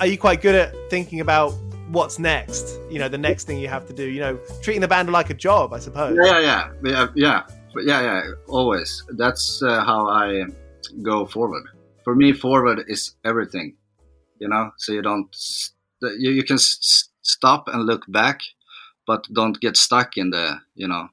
Are 0.00 0.06
you 0.06 0.18
quite 0.18 0.42
good 0.42 0.54
at 0.54 0.74
thinking 0.90 1.20
about 1.20 1.52
what's 1.88 2.18
next? 2.18 2.78
You 2.90 2.98
know, 2.98 3.08
the 3.08 3.16
next 3.16 3.44
thing 3.44 3.58
you 3.58 3.68
have 3.68 3.86
to 3.86 3.94
do, 3.94 4.04
you 4.04 4.20
know, 4.20 4.38
treating 4.60 4.80
the 4.80 4.88
band 4.88 5.10
like 5.10 5.30
a 5.30 5.34
job, 5.34 5.72
I 5.72 5.78
suppose. 5.78 6.18
Yeah, 6.22 6.40
yeah, 6.40 6.72
yeah, 6.82 7.06
yeah, 7.14 7.42
yeah, 7.76 8.02
yeah. 8.02 8.22
Always. 8.48 9.02
That's 9.16 9.62
uh, 9.62 9.82
how 9.84 10.06
I 10.08 10.44
go 11.02 11.26
forward. 11.26 11.64
For 12.04 12.14
me, 12.14 12.32
forward 12.32 12.84
is 12.88 13.14
everything. 13.24 13.76
You 14.40 14.48
know, 14.48 14.72
so 14.76 14.92
you 14.92 15.00
don't. 15.00 15.34
You 16.02 16.32
you 16.32 16.42
can 16.42 16.58
stop 16.58 17.68
and 17.68 17.86
look 17.86 18.04
back, 18.08 18.40
but 19.06 19.26
don't 19.32 19.60
get 19.60 19.76
stuck 19.76 20.16
in 20.16 20.30
the. 20.30 20.60
You 20.74 20.88
know, 20.88 21.08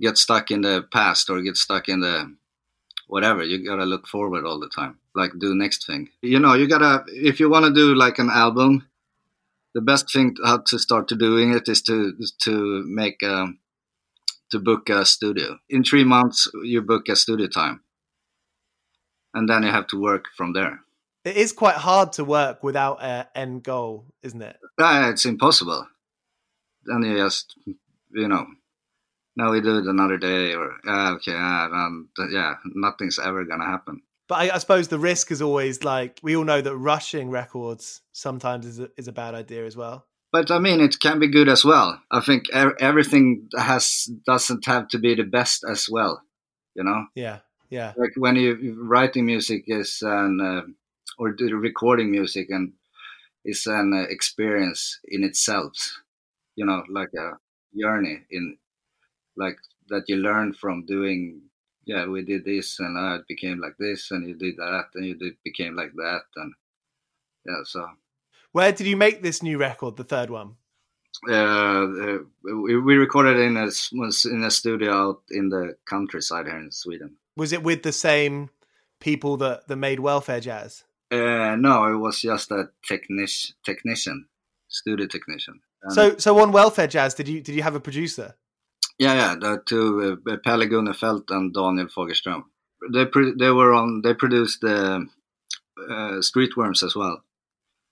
get 0.00 0.18
stuck 0.18 0.50
in 0.50 0.62
the 0.62 0.86
past 0.92 1.28
or 1.30 1.40
get 1.42 1.56
stuck 1.56 1.88
in 1.88 2.00
the 2.00 2.34
whatever. 3.06 3.42
You 3.42 3.64
gotta 3.64 3.84
look 3.84 4.06
forward 4.06 4.46
all 4.46 4.58
the 4.58 4.68
time. 4.68 4.98
Like 5.14 5.32
do 5.38 5.54
next 5.54 5.86
thing. 5.86 6.08
You 6.22 6.38
know, 6.38 6.54
you 6.54 6.66
gotta 6.66 7.04
if 7.08 7.40
you 7.40 7.50
want 7.50 7.66
to 7.66 7.74
do 7.74 7.94
like 7.94 8.18
an 8.18 8.30
album. 8.30 8.88
The 9.74 9.80
best 9.80 10.12
thing 10.12 10.36
how 10.44 10.58
to 10.58 10.78
start 10.78 11.08
to 11.08 11.16
doing 11.16 11.54
it 11.54 11.66
is 11.66 11.80
to 11.82 12.14
to 12.42 12.84
make 12.86 13.22
um, 13.22 13.58
to 14.50 14.58
book 14.58 14.90
a 14.90 15.04
studio. 15.04 15.58
In 15.70 15.82
three 15.82 16.04
months, 16.04 16.46
you 16.62 16.82
book 16.82 17.08
a 17.08 17.16
studio 17.16 17.46
time, 17.46 17.80
and 19.32 19.48
then 19.48 19.62
you 19.62 19.70
have 19.70 19.86
to 19.88 20.00
work 20.00 20.26
from 20.36 20.52
there. 20.52 20.80
It 21.24 21.36
is 21.36 21.52
quite 21.52 21.76
hard 21.76 22.12
to 22.14 22.24
work 22.24 22.62
without 22.62 23.02
an 23.02 23.26
end 23.34 23.62
goal, 23.62 24.04
isn't 24.22 24.42
it? 24.42 24.58
Ah, 24.78 25.08
it's 25.08 25.24
impossible. 25.24 25.86
Then 26.84 27.02
you 27.02 27.16
just, 27.16 27.54
you 27.66 28.28
know, 28.28 28.46
now 29.36 29.50
we 29.52 29.60
do 29.60 29.78
it 29.78 29.86
another 29.86 30.18
day, 30.18 30.54
or 30.54 30.76
ah, 30.86 31.12
okay, 31.14 31.34
ah, 31.34 31.66
um, 31.66 32.08
th- 32.16 32.30
yeah, 32.32 32.54
nothing's 32.64 33.18
ever 33.18 33.44
gonna 33.44 33.66
happen. 33.66 34.02
But 34.28 34.34
I, 34.36 34.54
I 34.54 34.58
suppose 34.58 34.88
the 34.88 34.98
risk 34.98 35.30
is 35.30 35.42
always 35.42 35.84
like 35.84 36.20
we 36.22 36.36
all 36.36 36.44
know 36.44 36.60
that 36.60 36.76
rushing 36.76 37.30
records 37.30 38.02
sometimes 38.12 38.66
is 38.66 38.80
a, 38.80 38.90
is 38.96 39.08
a 39.08 39.12
bad 39.12 39.34
idea 39.34 39.64
as 39.66 39.76
well. 39.76 40.06
But 40.32 40.50
I 40.50 40.58
mean, 40.58 40.80
it 40.80 41.00
can 41.00 41.18
be 41.18 41.28
good 41.28 41.48
as 41.48 41.64
well. 41.64 42.00
I 42.10 42.20
think 42.20 42.44
e- 42.48 42.78
everything 42.80 43.48
has 43.56 44.08
doesn't 44.26 44.64
have 44.66 44.88
to 44.88 44.98
be 44.98 45.14
the 45.14 45.24
best 45.24 45.64
as 45.68 45.88
well. 45.90 46.22
You 46.74 46.84
know, 46.84 47.06
Yeah, 47.14 47.40
yeah, 47.70 47.92
like 47.96 48.12
when 48.16 48.36
you 48.36 48.76
writing 48.82 49.26
music 49.26 49.64
is 49.66 49.98
an 50.02 50.40
uh, 50.40 50.62
or 51.18 51.34
recording 51.38 52.10
music 52.10 52.48
and 52.50 52.72
is 53.44 53.66
an 53.66 53.92
uh, 53.94 54.10
experience 54.10 54.98
in 55.04 55.24
itself 55.24 55.74
you 56.62 56.66
know 56.66 56.82
like 56.88 57.12
a 57.18 57.32
journey 57.76 58.18
in 58.30 58.56
like 59.36 59.58
that 59.88 60.04
you 60.06 60.16
learn 60.16 60.52
from 60.52 60.86
doing 60.86 61.40
yeah 61.84 62.06
we 62.06 62.22
did 62.22 62.44
this 62.44 62.78
and 62.78 62.96
it 63.16 63.26
became 63.26 63.58
like 63.60 63.76
this 63.78 64.12
and 64.12 64.28
you 64.28 64.34
did 64.34 64.56
that 64.56 64.84
and 64.94 65.04
you 65.04 65.16
did 65.16 65.34
became 65.42 65.74
like 65.74 65.92
that 65.94 66.22
and 66.36 66.52
yeah 67.46 67.62
so 67.64 67.84
Where 68.52 68.70
did 68.70 68.86
you 68.86 68.96
make 68.96 69.22
this 69.22 69.42
new 69.42 69.58
record, 69.58 69.96
the 69.96 70.04
third 70.04 70.30
one? 70.30 70.56
uh, 71.28 71.84
uh, 72.06 72.18
we, 72.44 72.76
we 72.88 72.94
recorded 72.96 73.38
in 73.38 73.56
a 73.56 73.68
in 74.34 74.44
a 74.44 74.50
studio 74.50 74.90
out 74.92 75.22
in 75.30 75.48
the 75.48 75.76
countryside 75.84 76.46
here 76.46 76.58
in 76.58 76.70
Sweden 76.70 77.16
Was 77.36 77.52
it 77.52 77.62
with 77.62 77.82
the 77.82 77.92
same 77.92 78.50
people 79.00 79.36
that 79.38 79.66
that 79.68 79.76
made 79.88 80.00
Welfare 80.00 80.40
Jazz? 80.40 80.84
Uh, 81.10 81.56
no, 81.56 81.74
it 81.92 81.98
was 82.06 82.20
just 82.22 82.50
a 82.50 82.70
technic- 82.90 83.52
technician, 83.64 84.18
studio 84.68 85.06
technician. 85.06 85.60
And- 85.82 85.92
So 85.92 86.16
so 86.18 86.38
on 86.38 86.52
Welfare 86.52 86.86
Jazz, 86.88 87.14
did 87.14 87.28
you 87.28 87.40
did 87.40 87.54
you 87.54 87.62
have 87.62 87.74
a 87.74 87.80
producer? 87.80 88.34
yeah, 88.98 89.14
yeah, 89.14 89.34
the 89.40 89.62
two 89.66 90.18
uh, 90.26 90.36
Pelle 90.44 90.66
Gunnerfeldt 90.66 91.30
and 91.30 91.52
Daniel 91.52 91.86
Fagerström. 91.88 92.44
They 92.92 93.04
pro- 93.06 93.34
they 93.38 93.50
were 93.50 93.72
on. 93.72 94.02
They 94.02 94.14
produced 94.14 94.60
the 94.60 95.06
uh, 95.90 96.20
Streetworms 96.20 96.82
as 96.82 96.94
well. 96.94 97.22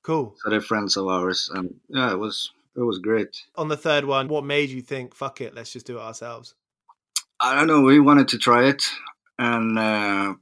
Cool. 0.03 0.35
So 0.39 0.51
they're 0.51 0.61
friends 0.61 0.97
of 0.97 1.07
ours, 1.07 1.51
and 1.55 1.75
yeah, 1.89 2.13
it 2.13 2.19
was 2.19 2.51
it 2.77 2.83
was 2.83 2.99
great. 2.99 3.43
On 3.57 3.69
the 3.69 3.77
third 3.77 4.05
one, 4.05 4.29
what 4.29 4.45
made 4.45 4.71
you 4.71 4.83
think, 4.83 5.15
fuck 5.15 5.41
it, 5.41 5.55
let's 5.55 5.73
just 5.73 5.87
do 5.87 5.99
it 5.99 6.03
ourselves? 6.03 6.55
I 7.41 7.55
don't 7.55 7.67
know. 7.67 7.81
We 7.83 8.01
wanted 8.01 8.29
to 8.29 8.39
try 8.39 8.65
it, 8.69 8.83
and 9.39 9.79
uh, 9.79 10.35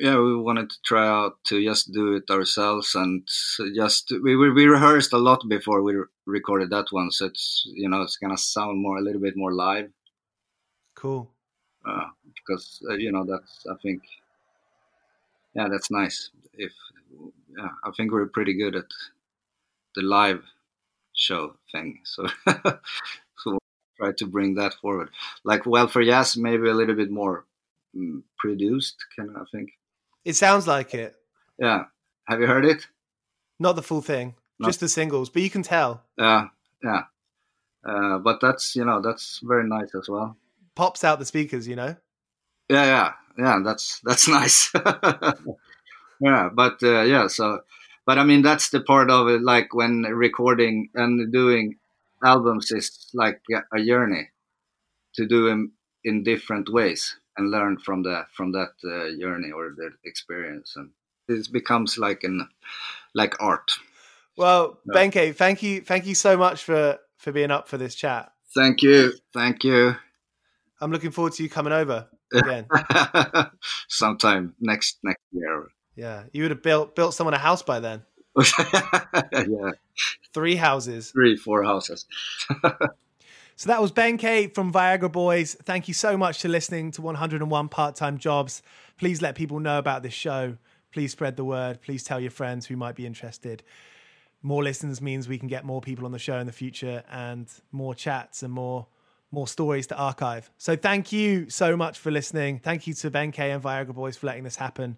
yeah, 0.00 0.18
we 0.18 0.34
wanted 0.36 0.70
to 0.70 0.76
try 0.84 1.06
out 1.06 1.36
to 1.44 1.62
just 1.62 1.92
do 1.92 2.14
it 2.14 2.30
ourselves, 2.30 2.94
and 2.94 3.28
just 3.74 4.10
we 4.22 4.34
we 4.36 4.50
we 4.50 4.64
rehearsed 4.66 5.12
a 5.12 5.18
lot 5.18 5.46
before 5.48 5.82
we 5.82 5.94
re- 5.94 6.04
recorded 6.26 6.70
that 6.70 6.86
one, 6.90 7.10
so 7.10 7.26
it's 7.26 7.64
you 7.74 7.88
know 7.88 8.02
it's 8.02 8.16
gonna 8.16 8.38
sound 8.38 8.80
more 8.80 8.96
a 8.98 9.02
little 9.02 9.20
bit 9.20 9.36
more 9.36 9.52
live 9.52 9.90
Cool. 10.94 11.30
uh, 11.84 12.08
because 12.34 12.82
uh, 12.88 12.94
you 12.94 13.12
know 13.12 13.24
that's 13.24 13.66
I 13.70 13.74
think 13.82 14.02
yeah 15.54 15.68
that's 15.68 15.90
nice. 15.90 16.30
If 16.54 16.72
yeah, 17.56 17.68
I 17.84 17.90
think 17.96 18.12
we're 18.12 18.26
pretty 18.26 18.54
good 18.54 18.76
at 18.76 18.86
the 19.94 20.02
live 20.02 20.44
show 21.12 21.56
thing, 21.72 22.00
so 22.04 22.26
so 23.36 23.58
try 23.98 24.12
to 24.12 24.26
bring 24.26 24.54
that 24.54 24.74
forward. 24.74 25.10
Like 25.44 25.66
Welfare 25.66 26.04
Jazz, 26.04 26.36
maybe 26.36 26.68
a 26.68 26.74
little 26.74 26.94
bit 26.96 27.10
more 27.10 27.44
mm, 27.94 28.22
produced. 28.38 28.96
Can 29.14 29.36
I 29.36 29.44
think? 29.52 29.72
It 30.24 30.34
sounds 30.36 30.66
like 30.66 30.94
it. 30.94 31.14
Yeah, 31.58 31.84
have 32.28 32.40
you 32.40 32.46
heard 32.46 32.64
it? 32.64 32.86
Not 33.58 33.76
the 33.76 33.82
full 33.82 34.00
thing, 34.02 34.34
No. 34.58 34.68
just 34.68 34.80
the 34.80 34.88
singles, 34.88 35.28
but 35.30 35.42
you 35.42 35.50
can 35.50 35.62
tell. 35.62 36.02
Yeah, 36.18 36.48
yeah. 36.82 37.02
Uh, 37.84 38.18
but 38.18 38.40
that's 38.40 38.76
you 38.76 38.84
know 38.84 39.00
that's 39.00 39.40
very 39.42 39.66
nice 39.68 39.94
as 39.94 40.08
well. 40.08 40.36
Pops 40.74 41.04
out 41.04 41.18
the 41.18 41.24
speakers, 41.26 41.66
you 41.68 41.76
know. 41.76 41.96
Yeah, 42.68 42.84
yeah, 42.84 43.12
yeah. 43.38 43.60
That's 43.64 44.00
that's 44.04 44.28
nice. 44.38 44.70
yeah, 46.20 46.48
but 46.52 46.82
uh, 46.82 47.02
yeah. 47.02 47.26
So, 47.28 47.60
but 48.06 48.18
I 48.18 48.24
mean, 48.24 48.42
that's 48.42 48.70
the 48.70 48.80
part 48.80 49.10
of 49.10 49.28
it. 49.28 49.42
Like 49.42 49.74
when 49.74 50.02
recording 50.02 50.90
and 50.94 51.32
doing 51.32 51.76
albums 52.24 52.70
is 52.70 53.08
like 53.14 53.40
a 53.74 53.82
journey 53.82 54.28
to 55.14 55.26
do 55.26 55.48
them 55.48 55.72
in 56.04 56.22
different 56.22 56.68
ways 56.72 57.16
and 57.40 57.50
learn 57.50 57.78
from 57.78 58.02
the 58.02 58.24
from 58.36 58.52
that 58.52 58.72
uh, 58.84 59.18
journey 59.18 59.50
or 59.50 59.72
the 59.76 59.90
experience, 60.04 60.74
and 60.76 60.90
it 61.28 61.50
becomes 61.50 61.96
like 61.98 62.22
an 62.24 62.46
like 63.14 63.34
art. 63.40 63.72
Well, 64.36 64.78
Benke, 64.86 65.34
thank 65.34 65.62
you, 65.62 65.80
thank 65.80 66.06
you 66.06 66.14
so 66.14 66.36
much 66.36 66.62
for 66.64 66.98
for 67.16 67.32
being 67.32 67.50
up 67.50 67.68
for 67.68 67.78
this 67.78 67.94
chat. 67.94 68.30
Thank 68.54 68.82
you, 68.82 69.12
thank 69.32 69.64
you. 69.64 69.96
I'm 70.80 70.92
looking 70.92 71.10
forward 71.10 71.32
to 71.34 71.42
you 71.42 71.48
coming 71.48 71.72
over 71.72 72.08
again. 72.34 72.66
Sometime 73.88 74.54
next 74.60 74.98
next 75.02 75.22
year. 75.32 75.68
Yeah, 75.96 76.24
you 76.32 76.42
would 76.42 76.50
have 76.50 76.62
built 76.62 76.94
built 76.94 77.14
someone 77.14 77.34
a 77.34 77.38
house 77.38 77.62
by 77.62 77.80
then. 77.80 78.02
yeah, 79.32 79.72
Three 80.32 80.56
houses. 80.56 81.10
three, 81.10 81.36
four 81.36 81.64
houses. 81.64 82.06
So 83.60 83.68
that 83.68 83.82
was 83.82 83.92
Benke 83.92 84.54
from 84.54 84.72
Viagra 84.72 85.12
Boys. 85.12 85.54
Thank 85.64 85.86
you 85.86 85.92
so 85.92 86.16
much 86.16 86.40
for 86.40 86.48
listening 86.48 86.92
to 86.92 87.02
101 87.02 87.68
Part 87.68 87.94
Time 87.94 88.16
Jobs. 88.16 88.62
Please 88.96 89.20
let 89.20 89.34
people 89.34 89.60
know 89.60 89.78
about 89.78 90.02
this 90.02 90.14
show. 90.14 90.56
Please 90.92 91.12
spread 91.12 91.36
the 91.36 91.44
word. 91.44 91.82
Please 91.82 92.02
tell 92.02 92.18
your 92.18 92.30
friends 92.30 92.64
who 92.64 92.76
might 92.78 92.94
be 92.94 93.04
interested. 93.04 93.62
More 94.40 94.64
listens 94.64 95.02
means 95.02 95.28
we 95.28 95.36
can 95.36 95.46
get 95.46 95.66
more 95.66 95.82
people 95.82 96.06
on 96.06 96.12
the 96.12 96.18
show 96.18 96.38
in 96.38 96.46
the 96.46 96.54
future 96.54 97.04
and 97.10 97.48
more 97.70 97.94
chats 97.94 98.42
and 98.42 98.50
more 98.50 98.86
more 99.30 99.46
stories 99.46 99.86
to 99.88 99.94
archive. 99.94 100.50
So 100.56 100.74
thank 100.74 101.12
you 101.12 101.50
so 101.50 101.76
much 101.76 101.98
for 101.98 102.10
listening. 102.10 102.60
Thank 102.60 102.86
you 102.86 102.94
to 102.94 103.10
Benke 103.10 103.40
and 103.40 103.62
Viagra 103.62 103.94
Boys 103.94 104.16
for 104.16 104.26
letting 104.28 104.44
this 104.44 104.56
happen. 104.56 104.96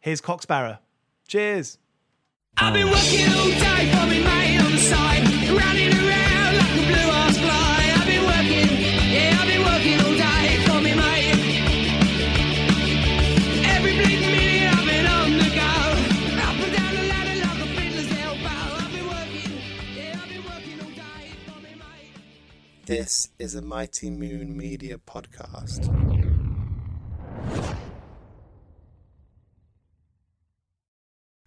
Here's 0.00 0.20
Cock 0.20 0.42
Sparrer. 0.42 0.80
Cheers. 1.28 1.78
I've 2.56 2.74
been 2.74 2.90
working 2.90 3.32
all 3.32 3.44
day 3.44 4.24
mate 4.24 4.60
on 4.60 4.72
the 4.72 4.78
side, 4.78 5.22
running 5.48 5.94
around 5.94 6.56
like 6.58 6.76
a 6.76 6.86
blue 6.88 7.29
This 22.90 23.28
is 23.38 23.54
a 23.54 23.62
Mighty 23.62 24.10
Moon 24.10 24.56
Media 24.56 24.98
podcast. 24.98 25.86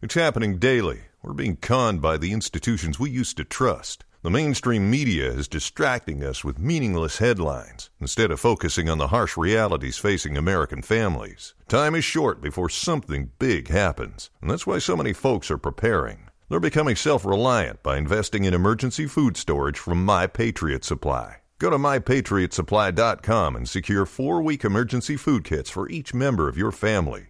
It's 0.01 0.13
happening 0.13 0.57
daily. 0.57 1.01
We're 1.21 1.33
being 1.33 1.57
conned 1.57 2.01
by 2.01 2.15
the 2.15 2.31
institutions 2.31 2.97
we 2.97 3.09
used 3.09 3.35
to 3.35 3.43
trust. 3.43 4.05
The 4.21 4.29
mainstream 4.29 4.89
media 4.89 5.29
is 5.33 5.49
distracting 5.49 6.23
us 6.23 6.45
with 6.45 6.59
meaningless 6.59 7.17
headlines 7.17 7.89
instead 7.99 8.31
of 8.31 8.39
focusing 8.39 8.87
on 8.87 8.97
the 8.97 9.07
harsh 9.07 9.35
realities 9.35 9.97
facing 9.97 10.37
American 10.37 10.81
families. 10.81 11.55
Time 11.67 11.93
is 11.93 12.05
short 12.05 12.41
before 12.41 12.69
something 12.69 13.31
big 13.37 13.67
happens, 13.67 14.29
and 14.41 14.49
that's 14.49 14.65
why 14.65 14.77
so 14.77 14.95
many 14.95 15.11
folks 15.11 15.51
are 15.51 15.57
preparing. 15.57 16.29
They're 16.53 16.59
becoming 16.59 16.95
self 16.95 17.25
reliant 17.25 17.81
by 17.81 17.97
investing 17.97 18.43
in 18.43 18.53
emergency 18.53 19.07
food 19.07 19.37
storage 19.37 19.79
from 19.79 20.05
My 20.05 20.27
Patriot 20.27 20.83
Supply. 20.85 21.37
Go 21.57 21.71
to 21.71 21.79
mypatriotsupply.com 21.79 23.55
and 23.55 23.67
secure 23.67 24.05
four 24.05 24.39
week 24.43 24.63
emergency 24.63 25.17
food 25.17 25.45
kits 25.45 25.71
for 25.71 25.89
each 25.89 26.13
member 26.13 26.47
of 26.47 26.55
your 26.55 26.71
family. 26.71 27.29